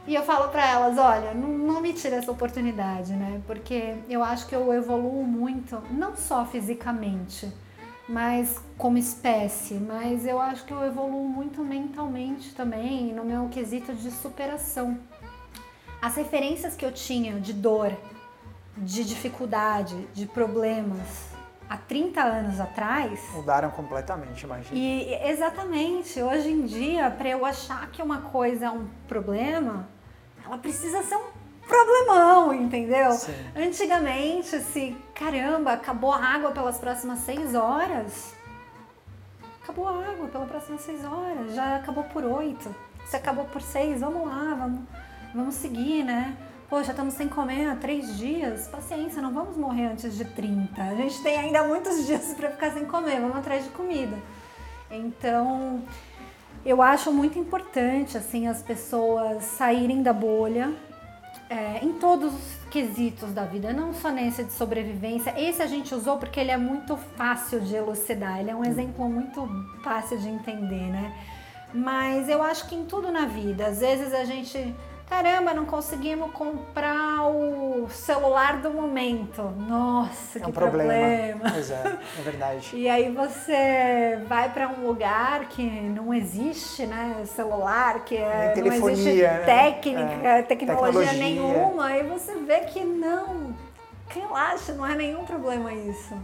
e 0.07 0.15
eu 0.15 0.23
falo 0.23 0.51
para 0.51 0.69
elas, 0.69 0.99
olha, 0.99 1.33
não, 1.33 1.49
não, 1.49 1.81
me 1.81 1.95
tira 1.95 2.17
essa 2.17 2.31
oportunidade, 2.31 3.15
né? 3.15 3.41
Porque 3.47 3.95
eu 4.09 4.23
acho 4.23 4.47
que 4.47 4.55
eu 4.55 4.71
evoluo 4.73 5.25
muito, 5.25 5.83
não 5.91 6.15
só 6.15 6.45
fisicamente, 6.45 7.51
mas 8.07 8.61
como 8.77 8.99
espécie, 8.99 9.75
mas 9.75 10.27
eu 10.27 10.39
acho 10.39 10.65
que 10.67 10.73
eu 10.75 10.85
evoluo 10.85 11.27
muito 11.27 11.65
mentalmente 11.65 12.55
também, 12.55 13.15
no 13.15 13.25
meu 13.25 13.49
quesito 13.49 13.95
de 13.95 14.11
superação. 14.11 14.99
As 16.03 16.17
referências 16.17 16.77
que 16.77 16.85
eu 16.85 16.93
tinha 16.93 17.41
de 17.41 17.55
dor, 17.55 17.91
de 18.77 19.05
dificuldade, 19.05 20.07
de 20.13 20.27
problemas, 20.27 21.34
há 21.69 21.77
30 21.77 22.21
anos 22.23 22.61
atrás. 22.61 23.21
Mudaram 23.33 23.71
completamente, 23.71 24.45
imagina. 24.45 24.79
E 24.79 25.15
exatamente, 25.29 26.21
hoje 26.23 26.51
em 26.51 26.65
dia, 26.65 27.11
para 27.11 27.29
eu 27.29 27.45
achar 27.45 27.89
que 27.91 28.03
uma 28.03 28.23
coisa 28.23 28.67
é 28.67 28.71
um 28.71 28.87
problema, 29.09 29.89
ela 30.45 30.59
precisa 30.59 31.03
ser 31.03 31.17
um 31.17 31.45
problemão, 31.67 32.55
entendeu? 32.55 33.13
Sim. 33.13 33.35
Antigamente, 33.57 34.61
se 34.61 34.97
caramba, 35.15 35.73
acabou 35.73 36.13
a 36.13 36.19
água 36.19 36.53
pelas 36.53 36.79
próximas 36.79 37.21
seis 37.21 37.55
horas. 37.55 38.35
Acabou 39.63 39.89
a 39.89 39.93
água 39.93 40.29
pelas 40.29 40.49
próximas 40.49 40.83
seis 40.83 41.05
horas, 41.05 41.55
já 41.55 41.77
acabou 41.77 42.05
por 42.05 42.23
oito. 42.25 42.75
Se 43.07 43.17
acabou 43.17 43.45
por 43.47 43.63
seis, 43.63 44.01
vamos 44.01 44.27
lá, 44.27 44.55
vamos, 44.55 44.81
vamos 45.35 45.55
seguir, 45.55 46.05
né? 46.05 46.37
Já 46.83 46.91
estamos 46.91 47.15
sem 47.15 47.29
comer 47.29 47.69
há 47.69 47.77
três 47.77 48.19
dias. 48.19 48.67
Paciência, 48.69 49.23
não 49.23 49.33
vamos 49.33 49.57
morrer 49.57 49.87
antes 49.87 50.17
de 50.17 50.25
30. 50.25 50.83
A 50.83 50.95
gente 50.95 51.23
tem 51.23 51.39
ainda 51.39 51.63
muitos 51.63 52.05
dias 52.07 52.35
para 52.35 52.51
ficar 52.51 52.73
sem 52.73 52.85
comer, 52.85 53.21
vamos 53.21 53.37
atrás 53.37 53.65
de 53.65 53.71
comida. 53.71 54.19
Então, 54.91 55.83
eu 56.65 56.83
acho 56.83 57.13
muito 57.13 57.39
importante 57.39 58.19
assim 58.19 58.49
as 58.49 58.63
pessoas 58.63 59.45
saírem 59.45 60.03
da 60.03 60.13
bolha 60.13 60.73
é, 61.49 61.85
em 61.85 61.93
todos 61.95 62.35
os 62.35 62.57
quesitos 62.71 63.33
da 63.33 63.45
vida, 63.45 63.73
não 63.73 63.95
só 63.95 64.11
nesse 64.11 64.45
de 64.45 64.53
sobrevivência. 64.53 65.35
Esse 65.39 65.63
a 65.63 65.67
gente 65.67 65.95
usou 65.95 66.19
porque 66.19 66.41
ele 66.41 66.51
é 66.51 66.57
muito 66.57 66.97
fácil 66.97 67.61
de 67.61 67.75
elucidar, 67.75 68.41
ele 68.41 68.51
é 68.51 68.55
um 68.55 68.65
exemplo 68.65 69.09
muito 69.09 69.47
fácil 69.83 70.19
de 70.19 70.29
entender, 70.29 70.91
né? 70.91 71.15
Mas 71.73 72.29
eu 72.29 72.43
acho 72.43 72.69
que 72.69 72.75
em 72.75 72.85
tudo 72.85 73.11
na 73.11 73.27
vida, 73.27 73.67
às 73.67 73.81
vezes 73.81 74.13
a 74.13 74.25
gente 74.25 74.75
Caramba, 75.09 75.53
não 75.53 75.67
conseguimos 75.67 76.33
comprar 76.33 77.27
o 77.27 77.89
celular 77.91 78.59
do 78.59 78.71
momento. 78.71 79.43
Nossa, 79.43 80.39
é 80.39 80.43
que 80.43 80.49
um 80.49 80.53
problema. 80.53 80.93
problema. 80.93 81.51
Pois 81.53 81.71
é, 81.71 81.99
é 82.19 82.23
verdade. 82.23 82.71
e 82.77 82.89
aí 82.89 83.11
você 83.13 84.19
vai 84.27 84.51
para 84.51 84.69
um 84.69 84.87
lugar 84.87 85.47
que 85.49 85.63
não 85.63 86.13
existe, 86.13 86.87
né? 86.87 87.23
Celular, 87.27 88.05
que 88.05 88.17
é, 88.17 88.55
não 88.57 88.91
existe 88.91 89.23
né? 89.23 89.39
técnica, 89.45 90.27
é, 90.27 90.43
tecnologia, 90.43 91.01
tecnologia 91.03 91.13
nenhuma. 91.13 91.87
Aí 91.87 92.03
você 92.03 92.35
vê 92.37 92.61
que 92.61 92.81
não, 92.81 93.55
relaxa, 94.09 94.73
não 94.73 94.87
é 94.87 94.95
nenhum 94.95 95.25
problema 95.25 95.73
isso. 95.73 96.15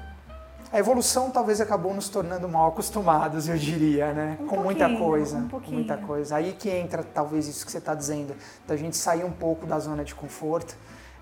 A 0.72 0.78
evolução 0.78 1.30
talvez 1.30 1.60
acabou 1.60 1.92
nos 1.92 2.08
tornando 2.08 2.48
mal 2.48 2.68
acostumados, 2.68 3.48
eu 3.48 3.56
diria, 3.56 4.12
né? 4.12 4.38
Um 4.40 4.46
Com 4.46 4.56
muita 4.58 4.88
coisa, 4.96 5.38
um 5.38 5.48
com 5.48 5.70
muita 5.70 5.96
coisa. 5.96 6.36
Aí 6.36 6.52
que 6.52 6.70
entra 6.70 7.02
talvez 7.02 7.48
isso 7.48 7.66
que 7.66 7.72
você 7.72 7.78
está 7.78 7.94
dizendo, 7.94 8.36
da 8.68 8.76
gente 8.76 8.96
sair 8.96 9.24
um 9.24 9.32
pouco 9.32 9.66
da 9.66 9.78
zona 9.80 10.04
de 10.04 10.14
conforto, 10.14 10.76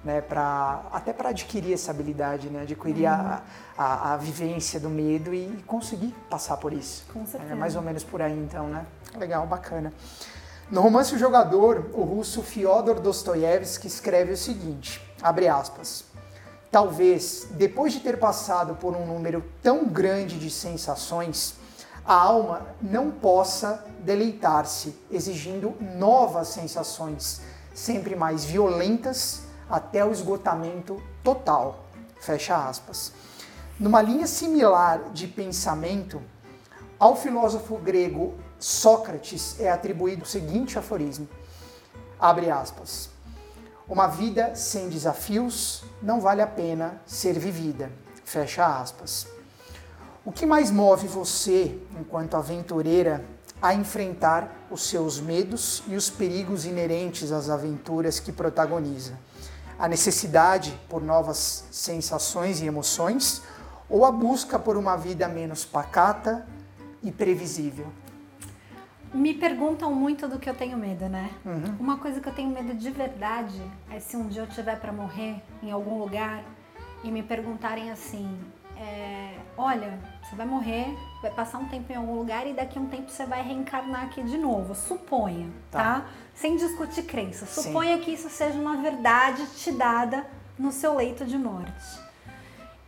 né? 0.05 0.21
Para 0.21 0.83
até 0.93 1.15
para 1.15 1.31
adquirir 1.31 1.73
essa 1.73 1.91
habilidade, 1.91 2.51
né? 2.51 2.63
Adquirir 2.63 3.07
uhum. 3.07 3.15
a, 3.15 3.43
a, 3.77 4.15
a, 4.15 4.17
vivência 4.19 4.79
do 4.79 4.91
medo 4.91 5.33
e 5.33 5.63
conseguir 5.67 6.15
passar 6.29 6.59
por 6.59 6.75
isso. 6.75 7.07
Com 7.11 7.25
certeza. 7.25 7.53
É 7.53 7.57
mais 7.57 7.75
ou 7.75 7.81
menos 7.81 8.05
por 8.05 8.21
aí, 8.21 8.39
então, 8.39 8.69
né? 8.69 8.85
Legal, 9.17 9.47
bacana. 9.47 9.93
No 10.71 10.83
romance 10.83 11.15
O 11.15 11.19
Jogador, 11.19 11.87
o 11.95 12.03
russo 12.03 12.43
Fyodor 12.43 13.01
Dostoiévski 13.01 13.87
escreve 13.87 14.33
o 14.33 14.37
seguinte, 14.37 15.03
abre 15.23 15.49
aspas, 15.49 16.05
Talvez, 16.71 17.49
depois 17.53 17.93
de 17.93 18.01
ter 18.01 18.19
passado 18.19 18.75
por 18.75 18.95
um 18.95 19.07
número 19.07 19.43
tão 19.63 19.87
grande 19.87 20.39
de 20.39 20.51
sensações, 20.51 21.55
a 22.05 22.15
alma 22.15 22.67
não 22.81 23.11
possa 23.11 23.85
deleitar-se, 24.01 24.95
exigindo 25.11 25.75
novas 25.81 26.49
sensações, 26.49 27.41
sempre 27.75 28.15
mais 28.15 28.45
violentas, 28.45 29.43
até 29.69 30.05
o 30.05 30.13
esgotamento 30.13 31.03
total. 31.23 31.85
Fecha 32.21 32.57
aspas. 32.57 33.13
Numa 33.79 34.03
linha 34.03 34.27
similar 34.27 35.11
de 35.13 35.27
pensamento, 35.27 36.21
ao 36.99 37.15
filósofo 37.15 37.77
grego 37.77 38.35
Sócrates 38.59 39.61
é 39.61 39.71
atribuído 39.71 40.25
o 40.25 40.27
seguinte 40.27 40.79
aforismo: 40.79 41.29
abre 42.19 42.51
aspas. 42.51 43.09
Uma 43.89 44.07
vida 44.07 44.55
sem 44.55 44.91
desafios 44.91 45.83
não 46.03 46.21
vale 46.21 46.43
a 46.43 46.47
pena 46.47 47.01
ser 47.07 47.39
vivida. 47.39 47.91
Fecha 48.23 48.67
aspas. 48.67 49.27
O 50.27 50.31
que 50.31 50.45
mais 50.45 50.71
move 50.71 51.09
você, 51.09 51.79
enquanto 51.99 52.37
aventureira, 52.37 53.25
a 53.63 53.73
enfrentar 53.73 54.67
os 54.71 54.83
seus 54.83 55.19
medos 55.19 55.83
e 55.89 55.97
os 55.97 56.11
perigos 56.11 56.67
inerentes 56.67 57.33
às 57.33 57.49
aventuras 57.49 58.21
que 58.21 58.31
protagoniza? 58.31 59.15
A 59.79 59.89
necessidade 59.89 60.79
por 60.87 61.03
novas 61.03 61.65
sensações 61.71 62.61
e 62.61 62.67
emoções 62.67 63.41
ou 63.89 64.05
a 64.05 64.13
busca 64.13 64.59
por 64.59 64.77
uma 64.77 64.97
vida 64.97 65.27
menos 65.29 65.65
pacata 65.65 66.47
e 67.03 67.11
previsível? 67.11 67.87
Me 69.13 69.35
perguntam 69.35 69.95
muito 69.95 70.29
do 70.29 70.39
que 70.39 70.49
eu 70.49 70.55
tenho 70.55 70.77
medo, 70.77 71.09
né? 71.09 71.31
Uhum. 71.45 71.77
Uma 71.81 71.99
coisa 71.99 72.21
que 72.21 72.29
eu 72.29 72.35
tenho 72.35 72.51
medo 72.51 72.75
de 72.75 72.91
verdade 72.91 73.61
é 73.91 73.99
se 73.99 74.17
um 74.17 74.29
dia 74.29 74.43
eu 74.43 74.47
tiver 74.47 74.79
para 74.79 74.93
morrer 74.93 75.43
em 75.63 75.71
algum 75.71 75.99
lugar 75.99 76.43
e 77.03 77.11
me 77.11 77.23
perguntarem 77.23 77.91
assim: 77.91 78.39
é, 78.77 79.35
olha, 79.57 79.99
você 80.23 80.37
vai 80.37 80.47
morrer, 80.47 80.87
vai 81.21 81.31
passar 81.31 81.59
um 81.59 81.67
tempo 81.67 81.93
em 81.93 81.97
algum 81.97 82.15
lugar 82.15 82.47
e 82.47 82.53
daqui 82.53 82.79
a 82.79 82.83
um 82.83 82.87
tempo 82.87 83.11
você 83.11 83.27
vai 83.27 83.43
reencarnar 83.43 84.05
aqui 84.05 84.23
de 84.23 84.39
novo. 84.39 84.75
Suponha, 84.75 85.51
tá? 85.71 85.79
tá? 85.79 86.07
Sem 86.35 86.57
discutir 86.57 87.03
crença. 87.03 87.47
Suponha 87.47 87.97
Sim. 87.97 88.03
que 88.03 88.11
isso 88.13 88.29
seja 88.29 88.59
uma 88.59 88.77
verdade 88.77 89.47
te 89.57 89.73
dada 89.73 90.27
no 90.59 90.71
seu 90.71 90.95
leito 90.95 91.25
de 91.25 91.37
morte. 91.39 92.09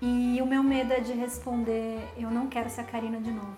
E 0.03 0.41
o 0.41 0.47
meu 0.47 0.63
medo 0.63 0.93
é 0.93 1.01
de 1.01 1.13
responder: 1.13 2.07
eu 2.17 2.31
não 2.31 2.47
quero 2.47 2.71
ser 2.71 2.83
a 2.83 2.85
Karina 2.85 3.21
de 3.21 3.31
novo. 3.31 3.57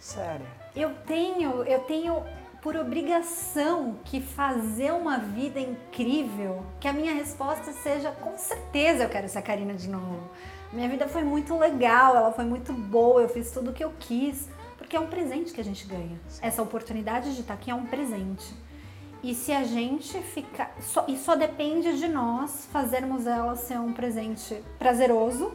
Sério? 0.00 0.46
Eu 0.76 0.94
tenho, 1.06 1.64
eu 1.64 1.80
tenho 1.80 2.22
por 2.60 2.76
obrigação 2.76 3.96
que 4.04 4.20
fazer 4.20 4.92
uma 4.92 5.18
vida 5.18 5.58
incrível, 5.58 6.64
que 6.80 6.88
a 6.88 6.92
minha 6.92 7.14
resposta 7.14 7.72
seja 7.72 8.10
com 8.10 8.36
certeza 8.36 9.04
eu 9.04 9.08
quero 9.08 9.28
ser 9.28 9.38
a 9.38 9.42
Karina 9.42 9.74
de 9.74 9.88
novo. 9.88 10.28
Minha 10.72 10.88
vida 10.88 11.06
foi 11.08 11.22
muito 11.22 11.56
legal, 11.56 12.16
ela 12.16 12.32
foi 12.32 12.44
muito 12.44 12.72
boa, 12.72 13.22
eu 13.22 13.28
fiz 13.28 13.50
tudo 13.50 13.70
o 13.70 13.72
que 13.72 13.84
eu 13.84 13.92
quis, 13.98 14.48
porque 14.76 14.96
é 14.96 15.00
um 15.00 15.06
presente 15.06 15.52
que 15.52 15.60
a 15.60 15.64
gente 15.64 15.86
ganha. 15.86 16.20
Essa 16.42 16.60
oportunidade 16.60 17.34
de 17.34 17.40
estar 17.40 17.54
aqui 17.54 17.70
é 17.70 17.74
um 17.74 17.86
presente. 17.86 18.52
E 19.22 19.34
se 19.34 19.52
a 19.52 19.64
gente 19.64 20.20
ficar. 20.20 20.74
Só, 20.80 21.04
e 21.08 21.16
só 21.16 21.34
depende 21.34 21.98
de 21.98 22.06
nós 22.06 22.68
fazermos 22.70 23.26
ela 23.26 23.56
ser 23.56 23.78
um 23.78 23.92
presente 23.92 24.62
prazeroso 24.78 25.52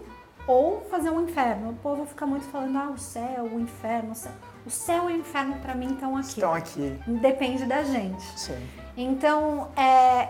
ou 0.52 0.82
fazer 0.92 1.10
um 1.10 1.22
inferno. 1.24 1.70
O 1.70 1.76
povo 1.76 2.06
fica 2.06 2.26
muito 2.26 2.46
falando, 2.48 2.78
ah, 2.78 2.90
o 2.90 2.98
céu, 2.98 3.46
o 3.46 3.60
inferno, 3.60 4.12
o 4.12 4.16
céu. 4.16 4.34
O 4.66 4.70
céu 4.70 5.10
e 5.10 5.14
o 5.14 5.18
inferno 5.18 5.56
para 5.62 5.74
mim 5.74 5.94
estão 5.94 6.18
aqui. 6.18 6.28
Estão 6.28 6.54
aqui. 6.54 7.00
Depende 7.08 7.66
da 7.66 7.84
gente. 7.84 8.22
Sim. 8.38 8.68
Então, 8.98 9.70
é, 9.78 10.28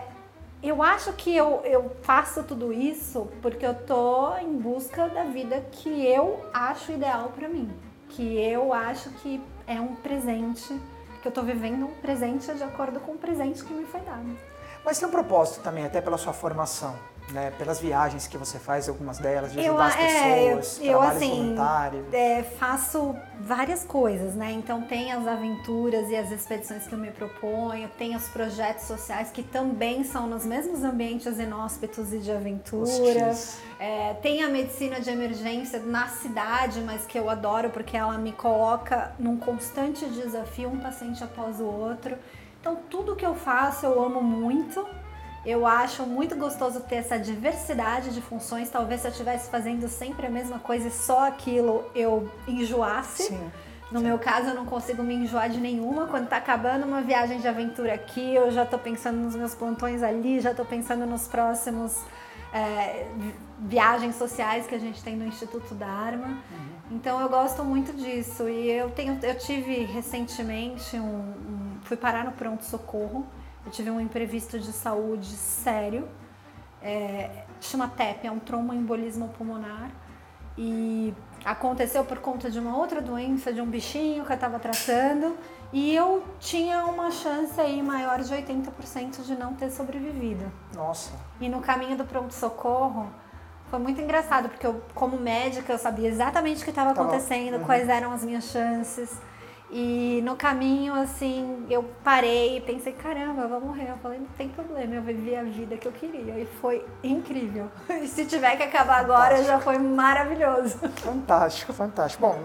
eu 0.62 0.80
acho 0.80 1.12
que 1.14 1.36
eu, 1.36 1.60
eu 1.64 1.90
faço 2.02 2.44
tudo 2.44 2.72
isso 2.72 3.28
porque 3.42 3.66
eu 3.66 3.74
tô 3.74 4.36
em 4.36 4.56
busca 4.56 5.08
da 5.08 5.24
vida 5.24 5.60
que 5.72 6.06
eu 6.06 6.40
acho 6.54 6.92
ideal 6.92 7.32
para 7.34 7.48
mim. 7.48 7.68
Que 8.10 8.38
eu 8.38 8.72
acho 8.72 9.10
que 9.14 9.42
é 9.66 9.80
um 9.80 9.96
presente, 9.96 10.80
que 11.20 11.26
eu 11.26 11.32
tô 11.32 11.42
vivendo 11.42 11.86
um 11.86 11.94
presente 12.00 12.54
de 12.54 12.62
acordo 12.62 13.00
com 13.00 13.12
o 13.12 13.18
presente 13.18 13.64
que 13.64 13.74
me 13.74 13.84
foi 13.84 14.00
dado. 14.00 14.51
Mas 14.84 14.98
tem 14.98 15.08
um 15.08 15.10
propósito 15.10 15.62
também, 15.62 15.84
até 15.84 16.00
pela 16.00 16.18
sua 16.18 16.32
formação 16.32 16.96
né, 17.32 17.52
pelas 17.58 17.80
viagens 17.80 18.26
que 18.26 18.36
você 18.36 18.58
faz, 18.58 18.88
algumas 18.88 19.18
delas, 19.18 19.52
de 19.52 19.60
ajudar 19.60 19.74
eu, 19.74 19.80
as 19.80 19.96
pessoas, 19.96 20.80
é, 20.80 20.84
eu, 20.84 20.92
eu 20.92 21.00
assim, 21.00 21.30
voluntários. 21.30 22.12
É, 22.12 22.42
faço 22.42 23.16
várias 23.40 23.84
coisas, 23.84 24.34
né? 24.34 24.52
Então 24.52 24.82
tem 24.82 25.12
as 25.12 25.26
aventuras 25.26 26.08
e 26.10 26.16
as 26.16 26.30
expedições 26.30 26.86
que 26.86 26.92
eu 26.92 26.98
me 26.98 27.10
proponho, 27.10 27.88
tem 27.96 28.14
os 28.14 28.28
projetos 28.28 28.84
sociais 28.84 29.30
que 29.30 29.42
também 29.42 30.04
são 30.04 30.26
nos 30.26 30.44
mesmos 30.44 30.82
ambientes 30.84 31.38
inóspitos 31.38 32.12
e 32.12 32.18
de 32.18 32.30
aventura. 32.30 33.32
É, 33.78 34.14
tem 34.14 34.42
a 34.42 34.48
medicina 34.48 35.00
de 35.00 35.10
emergência 35.10 35.80
na 35.80 36.08
cidade, 36.08 36.80
mas 36.80 37.06
que 37.06 37.18
eu 37.18 37.28
adoro 37.28 37.70
porque 37.70 37.96
ela 37.96 38.16
me 38.18 38.32
coloca 38.32 39.12
num 39.18 39.36
constante 39.36 40.04
desafio, 40.06 40.68
um 40.68 40.78
paciente 40.78 41.22
após 41.24 41.60
o 41.60 41.64
outro. 41.64 42.16
Então 42.62 42.76
tudo 42.88 43.14
que 43.14 43.26
eu 43.26 43.34
faço 43.34 43.84
eu 43.84 44.02
amo 44.02 44.22
muito 44.22 44.86
eu 45.44 45.66
acho 45.66 46.04
muito 46.04 46.36
gostoso 46.36 46.80
ter 46.80 46.96
essa 46.96 47.18
diversidade 47.18 48.10
de 48.10 48.20
funções. 48.20 48.70
Talvez 48.70 49.00
se 49.00 49.08
eu 49.08 49.10
estivesse 49.10 49.50
fazendo 49.50 49.88
sempre 49.88 50.26
a 50.26 50.30
mesma 50.30 50.60
coisa 50.60 50.86
e 50.86 50.90
só 50.90 51.26
aquilo 51.26 51.84
eu 51.94 52.30
enjoasse. 52.46 53.24
Sim. 53.24 53.50
No 53.90 54.00
meu 54.00 54.18
caso, 54.18 54.48
eu 54.48 54.54
não 54.54 54.64
consigo 54.64 55.02
me 55.02 55.14
enjoar 55.14 55.50
de 55.50 55.60
nenhuma. 55.60 56.06
Quando 56.06 56.26
tá 56.26 56.38
acabando 56.38 56.86
uma 56.86 57.02
viagem 57.02 57.40
de 57.40 57.46
aventura 57.46 57.92
aqui, 57.92 58.34
eu 58.34 58.50
já 58.50 58.64
tô 58.64 58.78
pensando 58.78 59.18
nos 59.18 59.34
meus 59.34 59.54
plantões 59.54 60.02
ali, 60.02 60.40
já 60.40 60.54
tô 60.54 60.64
pensando 60.64 61.04
nos 61.04 61.28
próximos 61.28 62.00
é, 62.54 63.06
viagens 63.58 64.14
sociais 64.14 64.66
que 64.66 64.74
a 64.74 64.78
gente 64.78 65.02
tem 65.02 65.14
no 65.14 65.26
Instituto 65.26 65.74
Dharma. 65.74 66.28
Uhum. 66.28 66.36
Então 66.92 67.20
eu 67.20 67.28
gosto 67.28 67.62
muito 67.64 67.92
disso. 67.92 68.48
E 68.48 68.70
eu 68.70 68.90
tenho, 68.90 69.18
eu 69.22 69.36
tive 69.36 69.84
recentemente 69.84 70.96
um, 70.96 71.02
um 71.02 71.61
fui 71.92 71.96
parar 71.96 72.24
no 72.24 72.32
pronto 72.32 72.64
socorro 72.64 73.26
eu 73.64 73.70
tive 73.70 73.90
um 73.90 74.00
imprevisto 74.00 74.58
de 74.58 74.72
saúde 74.72 75.28
sério, 75.28 76.08
é, 76.82 77.44
chama 77.60 77.88
TEP, 77.88 78.26
é 78.26 78.30
um 78.30 78.38
tromboembolismo 78.38 79.28
pulmonar. 79.28 79.90
E 80.58 81.14
aconteceu 81.44 82.04
por 82.04 82.18
conta 82.18 82.50
de 82.50 82.58
uma 82.58 82.76
outra 82.76 83.00
doença, 83.00 83.52
de 83.52 83.60
um 83.60 83.66
bichinho 83.66 84.24
que 84.24 84.32
eu 84.32 84.34
estava 84.34 84.58
tratando. 84.58 85.36
E 85.72 85.94
eu 85.94 86.22
tinha 86.38 86.84
uma 86.84 87.10
chance 87.10 87.58
aí 87.58 87.80
maior 87.82 88.20
de 88.20 88.34
80% 88.34 89.22
de 89.22 89.34
não 89.36 89.54
ter 89.54 89.70
sobrevivido. 89.70 90.44
Nossa. 90.74 91.12
E 91.40 91.48
no 91.48 91.60
caminho 91.60 91.96
do 91.96 92.04
pronto-socorro, 92.04 93.10
foi 93.70 93.78
muito 93.78 93.98
engraçado, 94.00 94.50
porque 94.50 94.66
eu, 94.66 94.82
como 94.94 95.16
médica, 95.16 95.72
eu 95.72 95.78
sabia 95.78 96.08
exatamente 96.08 96.60
o 96.60 96.64
que 96.64 96.70
estava 96.70 96.90
acontecendo, 96.90 97.58
uhum. 97.58 97.64
quais 97.64 97.88
eram 97.88 98.12
as 98.12 98.22
minhas 98.22 98.44
chances. 98.44 99.18
E 99.74 100.20
no 100.22 100.36
caminho, 100.36 100.92
assim, 100.92 101.64
eu 101.70 101.82
parei 102.04 102.58
e 102.58 102.60
pensei, 102.60 102.92
caramba, 102.92 103.42
eu 103.42 103.48
vou 103.48 103.60
morrer. 103.60 103.88
Eu 103.88 103.96
falei, 103.96 104.18
não 104.18 104.26
tem 104.36 104.46
problema, 104.50 104.96
eu 104.96 105.02
vivi 105.02 105.34
a 105.34 105.42
vida 105.42 105.78
que 105.78 105.88
eu 105.88 105.92
queria. 105.92 106.38
E 106.38 106.44
foi 106.60 106.84
incrível. 107.02 107.70
E 108.02 108.06
se 108.06 108.26
tiver 108.26 108.56
que 108.56 108.64
acabar 108.64 108.98
agora, 108.98 109.36
fantástico. 109.36 109.48
já 109.48 109.60
foi 109.60 109.78
maravilhoso. 109.78 110.78
Fantástico, 111.00 111.72
fantástico. 111.72 112.26
Bom, 112.26 112.38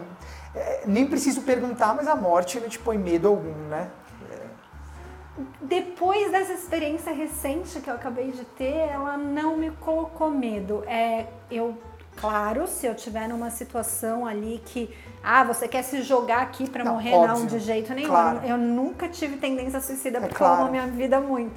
é, 0.56 0.84
nem 0.86 1.06
preciso 1.06 1.42
perguntar, 1.42 1.94
mas 1.96 2.08
a 2.08 2.16
morte 2.16 2.60
não 2.60 2.70
te 2.70 2.80
põe 2.80 2.98
medo 2.98 3.28
algum, 3.28 3.54
né? 3.68 3.90
Depois 5.62 6.32
dessa 6.32 6.54
experiência 6.54 7.14
recente 7.14 7.80
que 7.82 7.90
eu 7.90 7.94
acabei 7.94 8.32
de 8.32 8.44
ter, 8.44 8.90
ela 8.90 9.18
não 9.18 9.58
me 9.58 9.70
colocou 9.72 10.32
medo. 10.32 10.84
É, 10.88 11.28
eu 11.52 11.78
Claro, 12.20 12.68
se 12.68 12.86
eu 12.86 12.96
tiver 12.96 13.28
numa 13.30 13.50
situação 13.52 14.26
ali 14.26 14.62
que, 14.66 14.94
ah, 15.24 15.44
você 15.44 15.68
quer 15.68 15.84
se 15.84 16.02
jogar 16.02 16.42
aqui 16.42 16.70
para 16.70 16.84
morrer, 16.84 17.14
óbvio, 17.14 17.28
não, 17.28 17.46
de 17.46 17.60
jeito 17.60 17.94
nenhum. 17.94 18.10
Claro. 18.10 18.42
Eu, 18.44 18.58
nunca 18.58 19.08
tive 19.08 19.38
tendência 19.38 19.80
suicida 19.80 20.18
é 20.18 20.22
porque 20.22 20.36
claro. 20.36 20.54
eu 20.54 20.60
amo 20.60 20.68
a 20.68 20.72
minha 20.72 20.88
vida 20.88 21.20
muito. 21.22 21.56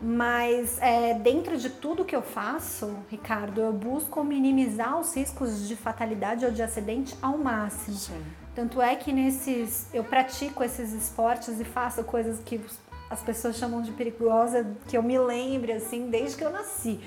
Mas 0.00 0.78
é, 0.80 1.14
dentro 1.14 1.56
de 1.56 1.70
tudo 1.70 2.04
que 2.04 2.16
eu 2.16 2.22
faço, 2.22 2.96
Ricardo, 3.08 3.60
eu 3.60 3.72
busco 3.72 4.24
minimizar 4.24 4.98
os 4.98 5.14
riscos 5.14 5.68
de 5.68 5.76
fatalidade 5.76 6.44
ou 6.44 6.50
de 6.50 6.60
acidente 6.60 7.16
ao 7.22 7.38
máximo. 7.38 7.96
Sim. 7.96 8.22
Tanto 8.56 8.82
é 8.82 8.96
que 8.96 9.12
nesses, 9.12 9.86
eu 9.94 10.02
pratico 10.02 10.64
esses 10.64 10.92
esportes 10.92 11.60
e 11.60 11.64
faço 11.64 12.02
coisas 12.02 12.40
que 12.40 12.60
as 13.08 13.22
pessoas 13.22 13.56
chamam 13.56 13.80
de 13.80 13.92
perigosa, 13.92 14.66
que 14.88 14.96
eu 14.96 15.02
me 15.02 15.16
lembre 15.16 15.72
assim 15.72 16.10
desde 16.10 16.36
que 16.36 16.44
eu 16.44 16.50
nasci 16.50 17.00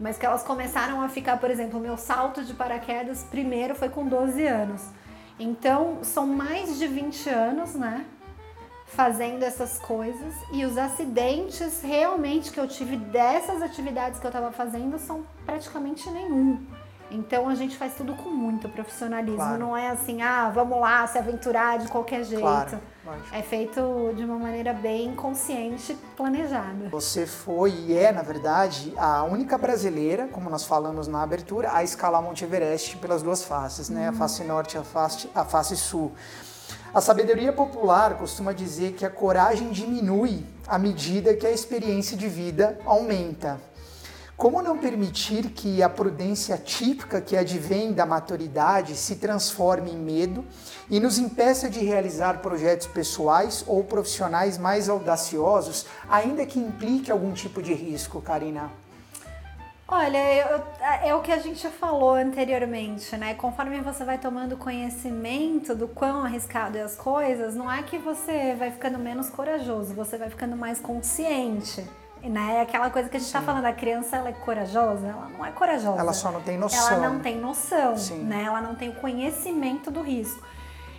mas 0.00 0.16
que 0.16 0.24
elas 0.24 0.42
começaram 0.42 1.02
a 1.02 1.08
ficar, 1.08 1.38
por 1.38 1.50
exemplo, 1.50 1.78
o 1.78 1.82
meu 1.82 1.96
salto 1.98 2.42
de 2.42 2.54
paraquedas 2.54 3.22
primeiro 3.24 3.74
foi 3.74 3.90
com 3.90 4.06
12 4.06 4.46
anos. 4.46 4.82
Então, 5.38 5.98
são 6.02 6.26
mais 6.26 6.78
de 6.78 6.86
20 6.86 7.28
anos, 7.28 7.74
né? 7.74 8.06
Fazendo 8.86 9.42
essas 9.44 9.78
coisas 9.78 10.34
e 10.52 10.64
os 10.64 10.76
acidentes 10.76 11.80
realmente 11.82 12.50
que 12.50 12.58
eu 12.58 12.66
tive 12.66 12.96
dessas 12.96 13.62
atividades 13.62 14.18
que 14.18 14.26
eu 14.26 14.30
estava 14.30 14.50
fazendo 14.50 14.98
são 14.98 15.24
praticamente 15.46 16.10
nenhum. 16.10 16.66
Então 17.10 17.48
a 17.48 17.54
gente 17.54 17.76
faz 17.76 17.94
tudo 17.94 18.14
com 18.14 18.30
muito 18.30 18.68
profissionalismo. 18.68 19.36
Claro. 19.36 19.58
Não 19.58 19.76
é 19.76 19.90
assim, 19.90 20.22
ah, 20.22 20.50
vamos 20.50 20.80
lá 20.80 21.06
se 21.06 21.18
aventurar 21.18 21.78
de 21.78 21.88
qualquer 21.88 22.24
jeito. 22.24 22.42
Claro, 22.42 22.80
é 23.32 23.42
feito 23.42 24.12
de 24.14 24.24
uma 24.24 24.38
maneira 24.38 24.72
bem 24.72 25.14
consciente, 25.14 25.96
planejada. 26.16 26.88
Você 26.90 27.26
foi 27.26 27.70
e 27.70 27.96
é, 27.96 28.12
na 28.12 28.22
verdade, 28.22 28.92
a 28.96 29.24
única 29.24 29.56
brasileira, 29.56 30.28
como 30.28 30.50
nós 30.50 30.64
falamos 30.64 31.08
na 31.08 31.22
abertura, 31.22 31.74
a 31.74 31.82
escalar 31.82 32.22
Monte 32.22 32.44
Everest 32.44 32.96
pelas 32.98 33.22
duas 33.22 33.42
faces, 33.42 33.88
né? 33.88 34.08
A 34.08 34.10
uhum. 34.10 34.16
face 34.16 34.44
norte 34.44 34.74
e 34.74 34.78
a 34.78 34.84
face, 34.84 35.30
a 35.34 35.44
face 35.44 35.76
sul. 35.76 36.12
A 36.92 37.00
sabedoria 37.00 37.52
popular 37.52 38.18
costuma 38.18 38.52
dizer 38.52 38.92
que 38.92 39.06
a 39.06 39.10
coragem 39.10 39.70
diminui 39.70 40.44
à 40.66 40.76
medida 40.76 41.34
que 41.34 41.46
a 41.46 41.50
experiência 41.50 42.16
de 42.16 42.28
vida 42.28 42.78
aumenta. 42.84 43.60
Como 44.40 44.62
não 44.62 44.78
permitir 44.78 45.50
que 45.50 45.82
a 45.82 45.88
prudência 45.90 46.56
típica 46.56 47.20
que 47.20 47.36
advém 47.36 47.92
da 47.92 48.06
maturidade 48.06 48.96
se 48.96 49.16
transforme 49.16 49.90
em 49.90 49.98
medo 49.98 50.42
e 50.88 50.98
nos 50.98 51.18
impeça 51.18 51.68
de 51.68 51.80
realizar 51.80 52.40
projetos 52.40 52.86
pessoais 52.86 53.62
ou 53.66 53.84
profissionais 53.84 54.56
mais 54.56 54.88
audaciosos, 54.88 55.84
ainda 56.08 56.46
que 56.46 56.58
implique 56.58 57.12
algum 57.12 57.34
tipo 57.34 57.60
de 57.60 57.74
risco, 57.74 58.22
Karina? 58.22 58.70
Olha, 59.86 60.16
eu, 60.34 60.64
é 61.02 61.14
o 61.14 61.20
que 61.20 61.32
a 61.32 61.38
gente 61.38 61.68
falou 61.68 62.14
anteriormente, 62.14 63.14
né? 63.18 63.34
Conforme 63.34 63.78
você 63.82 64.04
vai 64.06 64.16
tomando 64.16 64.56
conhecimento 64.56 65.74
do 65.74 65.86
quão 65.86 66.24
arriscado 66.24 66.78
é 66.78 66.82
as 66.82 66.96
coisas, 66.96 67.54
não 67.54 67.70
é 67.70 67.82
que 67.82 67.98
você 67.98 68.54
vai 68.58 68.70
ficando 68.70 68.98
menos 68.98 69.28
corajoso, 69.28 69.92
você 69.92 70.16
vai 70.16 70.30
ficando 70.30 70.56
mais 70.56 70.80
consciente. 70.80 71.84
Né? 72.22 72.56
É 72.56 72.60
aquela 72.62 72.90
coisa 72.90 73.08
que 73.08 73.16
a 73.16 73.20
gente 73.20 73.28
está 73.28 73.40
falando, 73.40 73.64
a 73.64 73.72
criança 73.72 74.16
ela 74.16 74.28
é 74.28 74.32
corajosa, 74.32 75.06
ela 75.06 75.28
não 75.28 75.44
é 75.44 75.50
corajosa. 75.50 75.98
Ela 75.98 76.12
só 76.12 76.30
não 76.30 76.42
tem 76.42 76.58
noção. 76.58 76.92
Ela 76.92 77.08
não 77.08 77.20
tem 77.20 77.38
noção, 77.38 77.96
Sim. 77.96 78.24
né? 78.24 78.44
Ela 78.44 78.60
não 78.60 78.74
tem 78.74 78.90
o 78.90 78.94
conhecimento 78.94 79.90
do 79.90 80.02
risco. 80.02 80.46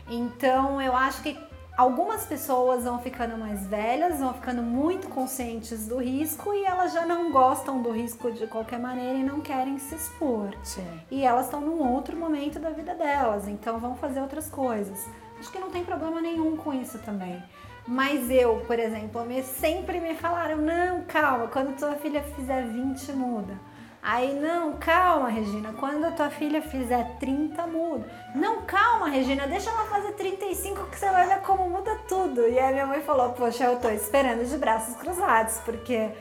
Então, 0.10 0.82
eu 0.82 0.96
acho 0.96 1.22
que 1.22 1.38
algumas 1.78 2.26
pessoas 2.26 2.84
vão 2.84 3.00
ficando 3.00 3.38
mais 3.38 3.66
velhas, 3.66 4.20
vão 4.20 4.34
ficando 4.34 4.62
muito 4.62 5.08
conscientes 5.10 5.88
do 5.88 5.98
risco 5.98 6.54
e 6.54 6.66
elas 6.66 6.94
já 6.94 7.06
não 7.06 7.32
gostam 7.32 7.82
do 7.82 7.92
risco 7.92 8.32
de 8.32 8.46
qualquer 8.48 8.80
maneira 8.80 9.18
e 9.18 9.24
não 9.24 9.42
querem 9.42 9.78
se 9.80 9.96
expor. 9.96 10.50
Sim. 10.64 10.86
E 11.10 11.24
elas 11.24 11.46
estão 11.46 11.62
num 11.62 11.92
outro 11.92 12.16
momento 12.16 12.60
da 12.60 12.70
vida 12.70 12.94
delas, 12.94 13.48
então 13.48 13.80
vão 13.80 13.96
fazer 13.96 14.22
outras 14.22 14.50
coisas. 14.50 15.08
Acho 15.40 15.52
que 15.52 15.60
não 15.60 15.72
tem 15.72 15.84
problema 15.84 16.22
nenhum 16.22 16.56
com 16.56 16.74
isso 16.74 17.00
também. 17.00 17.42
Mas 17.92 18.30
eu, 18.30 18.64
por 18.66 18.80
exemplo, 18.80 19.26
me, 19.26 19.44
sempre 19.44 20.00
me 20.00 20.16
falaram: 20.16 20.56
não, 20.56 21.02
calma, 21.02 21.48
quando 21.48 21.76
tua 21.78 21.96
filha 21.96 22.24
fizer 22.24 22.66
20, 22.66 23.12
muda. 23.12 23.60
Aí, 24.02 24.34
não, 24.40 24.78
calma, 24.78 25.28
Regina, 25.28 25.74
quando 25.74 26.06
a 26.06 26.12
tua 26.12 26.30
filha 26.30 26.62
fizer 26.62 27.18
30, 27.20 27.68
muda. 27.68 28.10
Não, 28.34 28.62
calma, 28.62 29.10
Regina, 29.10 29.46
deixa 29.46 29.70
ela 29.70 29.84
fazer 29.88 30.14
35 30.14 30.86
que 30.86 30.98
você 30.98 31.12
vai 31.12 31.28
ver 31.28 31.42
como 31.42 31.70
muda 31.70 31.94
tudo. 32.08 32.48
E 32.48 32.58
aí 32.58 32.72
minha 32.72 32.88
mãe 32.88 33.02
falou: 33.02 33.34
Poxa, 33.34 33.66
eu 33.66 33.78
tô 33.78 33.90
esperando 33.90 34.48
de 34.48 34.58
braços 34.58 34.96
cruzados, 34.96 35.60
porque 35.66 36.12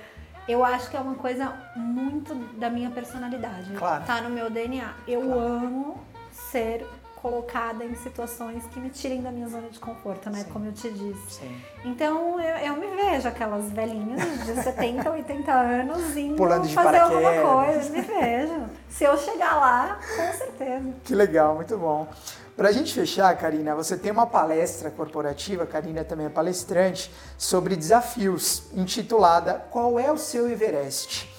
eu 0.48 0.64
acho 0.64 0.90
que 0.90 0.96
é 0.96 1.00
uma 1.00 1.14
coisa 1.14 1.54
muito 1.76 2.35
da 2.59 2.68
minha 2.68 2.90
personalidade. 2.90 3.72
Claro. 3.74 4.04
Tá 4.04 4.20
no 4.20 4.30
meu 4.30 4.50
DNA. 4.50 4.92
Eu 5.06 5.22
claro. 5.22 5.40
amo 5.40 6.04
ser 6.33 6.85
colocada 7.20 7.85
em 7.85 7.94
situações 7.96 8.64
que 8.66 8.80
me 8.80 8.90
tirem 8.90 9.22
da 9.22 9.30
minha 9.30 9.48
zona 9.48 9.68
de 9.68 9.78
conforto, 9.78 10.30
né? 10.30 10.42
Sim. 10.44 10.50
Como 10.50 10.66
eu 10.66 10.72
te 10.72 10.90
disse. 10.90 11.40
Sim. 11.40 11.62
Então 11.85 12.40
eu, 12.40 12.56
eu, 12.56 12.76
me 12.76 12.87
vejo 12.96 13.28
aquelas 13.28 13.70
velhinhas 13.70 14.20
de 14.44 14.54
70, 14.62 15.11
80 15.11 15.52
anos 15.52 16.16
indo 16.16 16.37
Pulando 16.37 16.66
de 16.66 16.74
fazer 16.74 16.98
alguma 16.98 17.33
coisa. 17.33 17.90
Me 17.90 18.00
vejo. 18.00 18.64
Se 18.88 19.04
eu 19.04 19.16
chegar 19.18 19.56
lá, 19.56 20.00
com 20.16 20.33
certeza. 20.38 20.94
Que 21.04 21.14
legal, 21.14 21.54
muito 21.54 21.76
bom. 21.76 22.09
Para 22.56 22.68
a 22.68 22.72
gente 22.72 22.92
fechar, 22.92 23.35
Karina, 23.38 23.74
você 23.74 23.96
tem 23.96 24.12
uma 24.12 24.26
palestra 24.26 24.90
corporativa, 24.90 25.64
Karina 25.64 26.04
também 26.04 26.26
é 26.26 26.28
palestrante, 26.28 27.11
sobre 27.38 27.74
desafios, 27.74 28.64
intitulada 28.74 29.64
Qual 29.70 29.98
é 29.98 30.12
o 30.12 30.18
seu 30.18 30.50
Everest? 30.50 31.30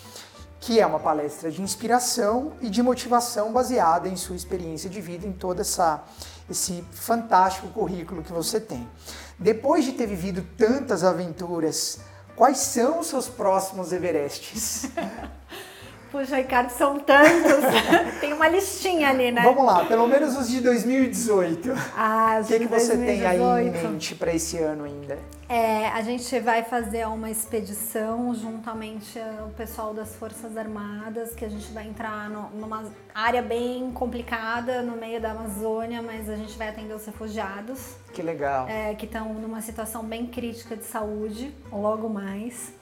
Que 0.62 0.80
é 0.80 0.86
uma 0.86 1.00
palestra 1.00 1.50
de 1.50 1.60
inspiração 1.60 2.54
e 2.62 2.70
de 2.70 2.84
motivação 2.84 3.52
baseada 3.52 4.08
em 4.08 4.16
sua 4.16 4.36
experiência 4.36 4.88
de 4.88 5.02
vida, 5.02 5.26
em 5.26 5.34
todo 5.34 5.60
essa, 5.60 6.04
esse 6.48 6.86
fantástico 6.92 7.68
currículo 7.70 8.22
que 8.22 8.32
você 8.32 8.60
tem. 8.60 8.88
Depois 9.40 9.84
de 9.84 9.94
ter 9.94 10.06
vivido 10.06 10.48
tantas 10.56 11.04
aventuras, 11.04 11.98
quais 12.36 12.60
são 12.60 13.00
os 13.00 13.08
seus 13.08 13.28
próximos 13.28 13.92
Everestes? 13.92 14.86
Puxa, 16.12 16.36
Ricardo, 16.36 16.70
são 16.72 17.00
tantos. 17.00 17.64
Tem 18.20 18.34
uma 18.34 18.50
listinha 18.50 19.10
ali, 19.10 19.32
né? 19.32 19.42
Vamos 19.44 19.66
lá, 19.66 19.86
pelo 19.86 20.06
menos 20.08 20.36
os 20.36 20.50
de 20.50 20.60
2018. 20.60 21.72
Ah, 21.96 22.40
os 22.42 22.48
o 22.48 22.50
que, 22.50 22.60
que 22.60 22.68
você 22.68 22.98
2018. 22.98 23.06
tem 23.06 23.28
aí 23.28 23.68
em 23.68 23.72
mente 23.72 24.16
para 24.16 24.34
esse 24.34 24.58
ano 24.58 24.84
ainda? 24.84 25.18
É, 25.48 25.88
a 25.88 26.02
gente 26.02 26.38
vai 26.40 26.64
fazer 26.64 27.08
uma 27.08 27.30
expedição 27.30 28.34
juntamente 28.36 29.20
ao 29.40 29.50
pessoal 29.50 29.94
das 29.94 30.14
Forças 30.16 30.58
Armadas, 30.58 31.34
que 31.34 31.46
a 31.46 31.50
gente 31.50 31.72
vai 31.72 31.88
entrar 31.88 32.30
no, 32.30 32.50
numa 32.52 32.84
área 33.16 33.42
bem 33.42 33.90
complicada 33.92 34.82
no 34.82 34.98
meio 34.98 35.22
da 35.22 35.32
Amazônia, 35.32 36.02
mas 36.02 36.30
a 36.30 36.36
gente 36.36 36.58
vai 36.58 36.70
atender 36.70 36.94
os 36.94 37.06
refugiados. 37.06 37.96
Que 38.14 38.22
legal. 38.22 38.68
É, 38.68 38.96
que 38.96 39.06
estão 39.06 39.34
numa 39.34 39.62
situação 39.62 40.04
bem 40.04 40.26
crítica 40.26 40.76
de 40.76 40.84
saúde, 40.84 41.54
logo 41.72 42.10
mais. 42.10 42.74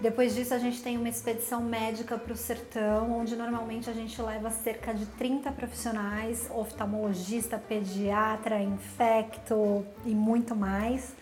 Depois 0.00 0.34
disso, 0.34 0.52
a 0.52 0.58
gente 0.58 0.82
tem 0.82 0.98
uma 0.98 1.08
expedição 1.08 1.62
médica 1.62 2.18
para 2.18 2.32
o 2.32 2.36
sertão, 2.36 3.12
onde 3.12 3.36
normalmente 3.36 3.88
a 3.88 3.92
gente 3.92 4.20
leva 4.20 4.50
cerca 4.50 4.92
de 4.92 5.06
30 5.06 5.52
profissionais, 5.52 6.50
oftalmologista, 6.52 7.58
pediatra, 7.58 8.60
infecto 8.60 9.84
e 10.04 10.14
muito 10.14 10.54
mais. 10.54 11.14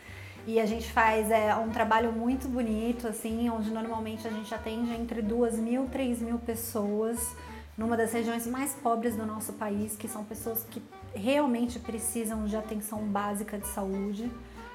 E 0.47 0.59
a 0.59 0.67
gente 0.67 0.91
faz 0.91 1.31
é, 1.31 1.55
um 1.55 1.71
trabalho 1.71 2.13
muito 2.13 2.49
bonito, 2.49 3.07
assim, 3.07 3.49
onde 3.49 3.71
normalmente 3.71 4.27
a 4.27 4.31
gente 4.31 4.53
atende 4.53 4.93
entre 4.93 5.23
2 5.23 5.59
mil, 5.59 5.87
3 5.87 6.21
mil 6.21 6.39
pessoas 6.39 7.37
numa 7.77 7.97
das 7.97 8.13
regiões 8.13 8.47
mais 8.47 8.75
pobres 8.75 9.17
do 9.17 9.25
nosso 9.25 9.53
país, 9.53 9.97
que 9.97 10.09
são 10.09 10.25
pessoas 10.25 10.67
que 10.69 10.83
realmente 11.15 11.79
precisam 11.79 12.45
de 12.47 12.57
atenção 12.57 13.05
básica 13.05 13.59
de 13.59 13.67
saúde. 13.69 14.31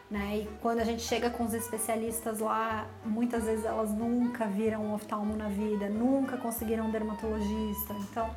Né? 0.09 0.37
E 0.37 0.49
quando 0.61 0.79
a 0.79 0.85
gente 0.85 1.01
chega 1.01 1.29
com 1.29 1.43
os 1.43 1.53
especialistas 1.53 2.39
lá, 2.39 2.87
muitas 3.03 3.43
vezes 3.43 3.65
elas 3.65 3.91
nunca 3.91 4.45
viram 4.45 4.85
um 4.85 4.93
oftalmo 4.93 5.35
na 5.35 5.49
vida, 5.49 5.89
nunca 5.89 6.37
conseguiram 6.37 6.85
um 6.87 6.91
dermatologista. 6.91 7.93
Então 7.93 8.29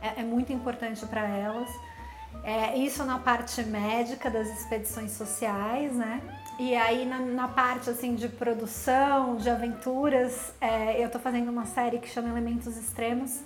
é, 0.00 0.20
é 0.20 0.22
muito 0.22 0.52
importante 0.52 1.04
para 1.06 1.26
elas. 1.26 1.68
É, 2.44 2.76
isso 2.78 3.02
na 3.04 3.18
parte 3.18 3.62
médica 3.64 4.30
das 4.30 4.48
expedições 4.48 5.12
sociais, 5.12 5.92
né? 5.96 6.22
E 6.60 6.76
aí 6.76 7.04
na, 7.04 7.18
na 7.18 7.48
parte 7.48 7.90
assim 7.90 8.14
de 8.14 8.28
produção, 8.28 9.36
de 9.36 9.50
aventuras, 9.50 10.54
é, 10.60 11.00
eu 11.00 11.06
estou 11.06 11.20
fazendo 11.20 11.50
uma 11.50 11.66
série 11.66 11.98
que 11.98 12.08
chama 12.08 12.28
Elementos 12.28 12.76
Extremos 12.76 13.40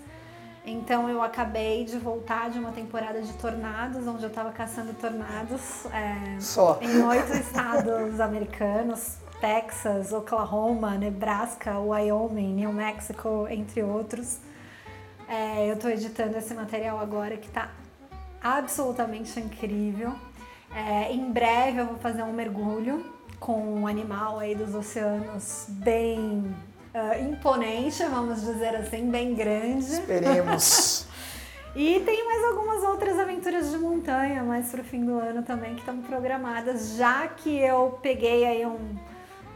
então 0.65 1.09
eu 1.09 1.23
acabei 1.23 1.85
de 1.85 1.99
voltar 1.99 2.51
de 2.51 2.59
uma 2.59 2.71
temporada 2.73 3.21
de 3.23 3.33
tornados, 3.35 4.07
onde 4.07 4.23
eu 4.23 4.29
estava 4.29 4.53
caçando 4.53 4.93
tornados 4.95 5.87
é, 5.87 6.37
em 6.85 7.03
oito 7.03 7.33
estados 7.33 8.21
americanos, 8.21 9.17
Texas, 9.41 10.13
Oklahoma, 10.13 10.97
Nebraska, 10.97 11.79
Wyoming, 11.79 12.55
New 12.55 12.73
Mexico, 12.73 13.47
entre 13.49 13.83
outros. 13.83 14.39
É, 15.27 15.69
eu 15.69 15.75
estou 15.75 15.91
editando 15.91 16.37
esse 16.37 16.53
material 16.53 16.99
agora 16.99 17.37
que 17.37 17.47
está 17.47 17.71
absolutamente 18.43 19.39
incrível. 19.41 20.13
É, 20.75 21.13
em 21.13 21.33
breve 21.33 21.81
eu 21.81 21.87
vou 21.87 21.99
fazer 21.99 22.23
um 22.23 22.33
mergulho 22.33 23.05
com 23.39 23.81
um 23.81 23.87
animal 23.87 24.39
aí 24.39 24.55
dos 24.55 24.75
oceanos 24.75 25.67
bem 25.69 26.55
uh, 26.95 27.23
imponente, 27.23 28.03
vamos 28.05 28.41
dizer 28.41 28.77
assim, 28.77 29.11
bem 29.11 29.35
grande. 29.35 29.93
Esperemos. 29.93 31.07
e 31.75 32.01
tem 32.01 32.27
mais 32.27 32.45
algumas 32.45 32.83
outras 32.85 33.19
aventuras 33.19 33.71
de 33.71 33.79
montanha 33.79 34.43
mais 34.43 34.71
pro 34.71 34.83
fim 34.85 35.05
do 35.05 35.19
ano 35.19 35.43
também 35.43 35.75
que 35.75 35.81
estão 35.81 36.01
programadas, 36.03 36.97
já 36.97 37.29
que 37.29 37.59
eu 37.59 37.99
peguei 38.03 38.45
aí 38.45 38.67
um, 38.67 38.97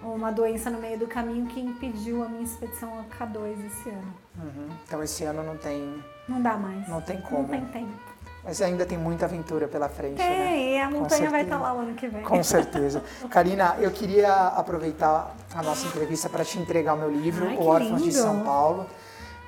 uma 0.03 0.31
doença 0.31 0.70
no 0.70 0.79
meio 0.79 0.99
do 0.99 1.07
caminho 1.07 1.47
que 1.47 1.61
impediu 1.61 2.23
a 2.23 2.29
minha 2.29 2.44
expedição 2.44 2.99
ao 2.99 3.05
K2 3.05 3.66
esse 3.66 3.88
ano. 3.88 4.14
Uhum. 4.37 4.68
Então 4.87 5.03
esse 5.03 5.25
ano 5.25 5.42
não 5.42 5.57
tem. 5.57 6.03
Não 6.29 6.40
dá 6.40 6.57
mais. 6.57 6.88
Não 6.88 7.01
tem 7.01 7.20
como. 7.20 7.42
Não 7.42 7.49
tem 7.49 7.64
tempo. 7.66 8.13
Mas 8.44 8.61
ainda 8.61 8.85
tem 8.85 8.98
muita 8.98 9.24
aventura 9.24 9.66
pela 9.66 9.88
frente, 9.88 10.16
tem, 10.16 10.28
né? 10.28 10.59
e 10.59 10.78
a 10.78 10.90
montanha 10.90 11.30
vai 11.30 11.42
estar 11.42 11.57
tá 11.57 11.62
lá 11.62 11.74
o 11.74 11.78
ano 11.78 11.94
que 11.94 12.07
vem. 12.07 12.22
Com 12.22 12.42
certeza. 12.44 13.02
Karina, 13.30 13.76
eu 13.80 13.90
queria 13.90 14.48
aproveitar 14.48 15.35
a 15.54 15.62
nossa 15.62 15.87
entrevista 15.87 16.28
para 16.28 16.44
te 16.44 16.59
entregar 16.59 16.92
o 16.92 16.98
meu 16.98 17.11
livro, 17.11 17.46
Ai, 17.46 17.57
O 17.57 17.64
Órfãos 17.64 18.02
de 18.02 18.12
São 18.12 18.40
Paulo. 18.40 18.87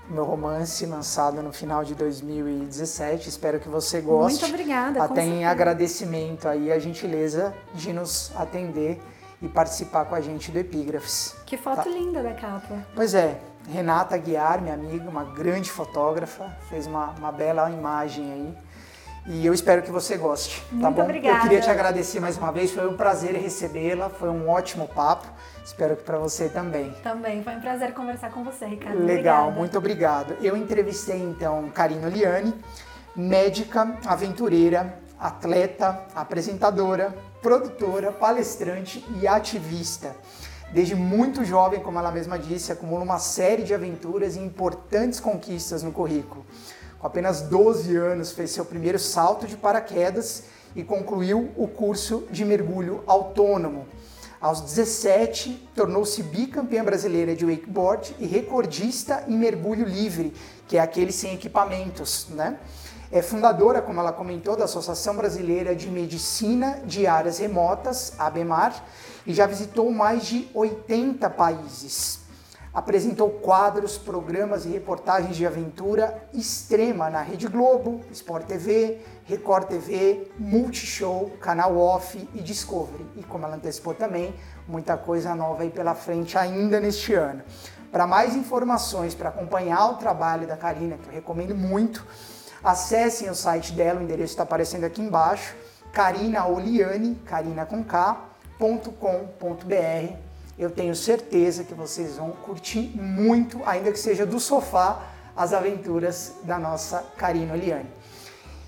meu 0.09 0.25
romance 0.25 0.87
lançado 0.87 1.43
no 1.43 1.53
final 1.53 1.85
de 1.85 1.95
2017. 1.95 3.29
Espero 3.29 3.61
que 3.61 3.69
você 3.69 4.01
goste. 4.01 4.41
Muito 4.41 4.55
obrigada. 4.55 5.03
Até 5.03 5.23
em 5.23 5.45
agradecimento 5.45 6.49
aí 6.49 6.73
a 6.73 6.79
gentileza 6.79 7.53
de 7.75 7.93
nos 7.93 8.33
atender 8.35 8.99
e 9.43 9.49
participar 9.49 10.07
com 10.07 10.15
a 10.15 10.21
gente 10.23 10.51
do 10.51 10.59
Epígrafes. 10.59 11.37
Que 11.45 11.59
foto 11.59 11.85
tá? 11.85 11.91
linda 11.91 12.23
da 12.23 12.33
capa. 12.33 12.87
Pois 12.95 13.13
é, 13.13 13.39
Renata 13.69 14.17
Guiar, 14.17 14.63
minha 14.63 14.75
amiga, 14.75 15.09
uma 15.09 15.25
grande 15.25 15.71
fotógrafa, 15.71 16.57
fez 16.69 16.87
uma, 16.87 17.11
uma 17.19 17.31
bela 17.31 17.71
imagem 17.71 18.33
aí. 18.33 18.66
E 19.29 19.45
eu 19.45 19.53
espero 19.53 19.83
que 19.83 19.91
você 19.91 20.17
goste, 20.17 20.63
tá 20.63 20.77
Muito 20.77 20.95
bom? 20.95 21.03
Obrigada. 21.03 21.39
Eu 21.39 21.43
queria 21.43 21.61
te 21.61 21.69
agradecer 21.69 22.21
mais 22.21 22.39
uma 22.39 22.53
vez, 22.53 22.71
foi 22.71 22.89
um 22.89 22.97
prazer 22.97 23.35
recebê-la, 23.35 24.09
foi 24.09 24.29
um 24.29 24.49
ótimo 24.49 24.87
papo. 24.87 25.27
Espero 25.65 25.97
que 25.97 26.05
para 26.05 26.17
você 26.17 26.49
também. 26.49 26.93
Também, 27.03 27.43
foi 27.43 27.57
um 27.57 27.61
prazer 27.61 27.93
conversar 27.93 28.31
com 28.31 28.45
você, 28.45 28.67
Ricardo. 28.67 28.99
Legal, 28.99 29.49
Obrigada. 29.49 29.51
muito 29.51 29.79
obrigado. 29.79 30.37
Eu 30.41 30.57
entrevistei 30.57 31.21
então 31.21 31.69
Karina 31.71 32.09
Liane, 32.09 32.55
médica, 33.17 33.99
aventureira, 34.07 34.97
atleta, 35.19 36.05
apresentadora, 36.15 37.13
produtora, 37.43 38.13
palestrante 38.13 39.05
e 39.21 39.27
ativista. 39.27 40.15
Desde 40.73 40.95
muito 40.95 41.45
jovem, 41.45 41.81
como 41.81 41.99
ela 41.99 42.13
mesma 42.13 42.39
disse, 42.39 42.71
acumula 42.71 43.03
uma 43.03 43.19
série 43.19 43.65
de 43.65 43.75
aventuras 43.75 44.37
e 44.37 44.41
importantes 44.41 45.19
conquistas 45.19 45.83
no 45.83 45.91
currículo. 45.91 46.47
Com 46.99 47.07
apenas 47.07 47.43
12 47.43 47.97
anos, 47.97 48.33
fez 48.33 48.51
seu 48.51 48.65
primeiro 48.65 48.99
salto 48.99 49.47
de 49.47 49.57
paraquedas 49.57 50.45
e 50.75 50.83
concluiu 50.83 51.51
o 51.57 51.69
curso 51.69 52.27
de 52.31 52.45
mergulho 52.45 53.03
autônomo 53.07 53.87
aos 54.41 54.61
17, 54.61 55.71
tornou-se 55.75 56.23
bicampeã 56.23 56.85
brasileira 56.85 57.35
de 57.35 57.45
wakeboard 57.45 58.15
e 58.19 58.27
recordista 58.27 59.25
em 59.27 59.37
mergulho 59.37 59.87
livre, 59.87 60.33
que 60.69 60.77
é 60.77 60.81
aquele 60.81 61.11
sem 61.11 61.35
equipamentos, 61.35 62.29
né? 62.31 62.59
É 63.11 63.23
fundadora, 63.23 63.81
como 63.81 64.01
ela 64.01 64.13
comentou, 64.13 64.57
da 64.57 64.65
Associação 64.65 65.17
Brasileira 65.17 65.75
de 65.75 65.89
Medicina 65.89 66.81
de 66.85 67.07
Áreas 67.07 67.39
Remotas, 67.39 68.13
ABEMAR, 68.19 68.85
e 69.27 69.33
já 69.33 69.47
visitou 69.47 69.91
mais 69.91 70.27
de 70.27 70.49
80 70.53 71.31
países. 71.31 72.26
Apresentou 72.77 73.31
quadros, 73.31 73.97
programas 73.97 74.67
e 74.67 74.69
reportagens 74.69 75.35
de 75.35 75.47
aventura 75.47 76.29
extrema 76.35 77.09
na 77.09 77.23
Rede 77.23 77.49
Globo, 77.49 78.03
Sport 78.13 78.45
TV, 78.45 79.01
Record 79.25 79.67
TV, 79.67 80.31
Multishow, 80.39 81.31
Canal 81.41 81.79
Off 81.79 82.29
e 82.35 82.43
Discovery. 82.43 83.07
E 83.17 83.23
como 83.23 83.47
ela 83.47 83.57
antecipou 83.57 83.95
também, 83.95 84.35
muita 84.69 84.95
coisa 84.95 85.35
nova 85.35 85.63
aí 85.63 85.71
pela 85.71 85.95
frente 85.95 86.37
ainda 86.37 86.79
neste 86.79 87.15
ano. 87.15 87.43
Para 87.91 88.07
mais 88.07 88.37
informações, 88.37 89.15
para 89.15 89.31
acompanhar 89.31 89.93
o 89.93 89.95
trabalho 89.95 90.47
da 90.47 90.59
Karina, 90.59 90.99
que 90.99 91.09
eu 91.09 91.15
recomendo 91.15 91.55
muito, 91.55 92.07
acessem 92.63 93.31
o 93.31 93.35
site 93.35 93.73
dela, 93.73 94.01
o 94.01 94.03
endereço 94.03 94.35
está 94.35 94.43
aparecendo 94.43 94.85
aqui 94.85 95.01
embaixo, 95.01 95.57
carinaoliane, 95.95 97.15
carina 97.25 97.65
com 97.65 97.83
K.com.br 97.83 98.67
eu 100.59 100.71
tenho 100.71 100.95
certeza 100.95 101.65
que 101.65 101.75
vocês 101.75 102.17
vão 102.17 102.31
curtir 102.31 102.91
muito, 102.95 103.61
ainda 103.67 103.93
que 103.93 103.99
seja 103.99 104.25
do 104.25 104.41
sofá, 104.41 105.03
as 105.37 105.53
aventuras 105.53 106.37
da 106.45 106.59
nossa 106.59 107.05
Karina 107.17 107.53
Oliane. 107.53 107.91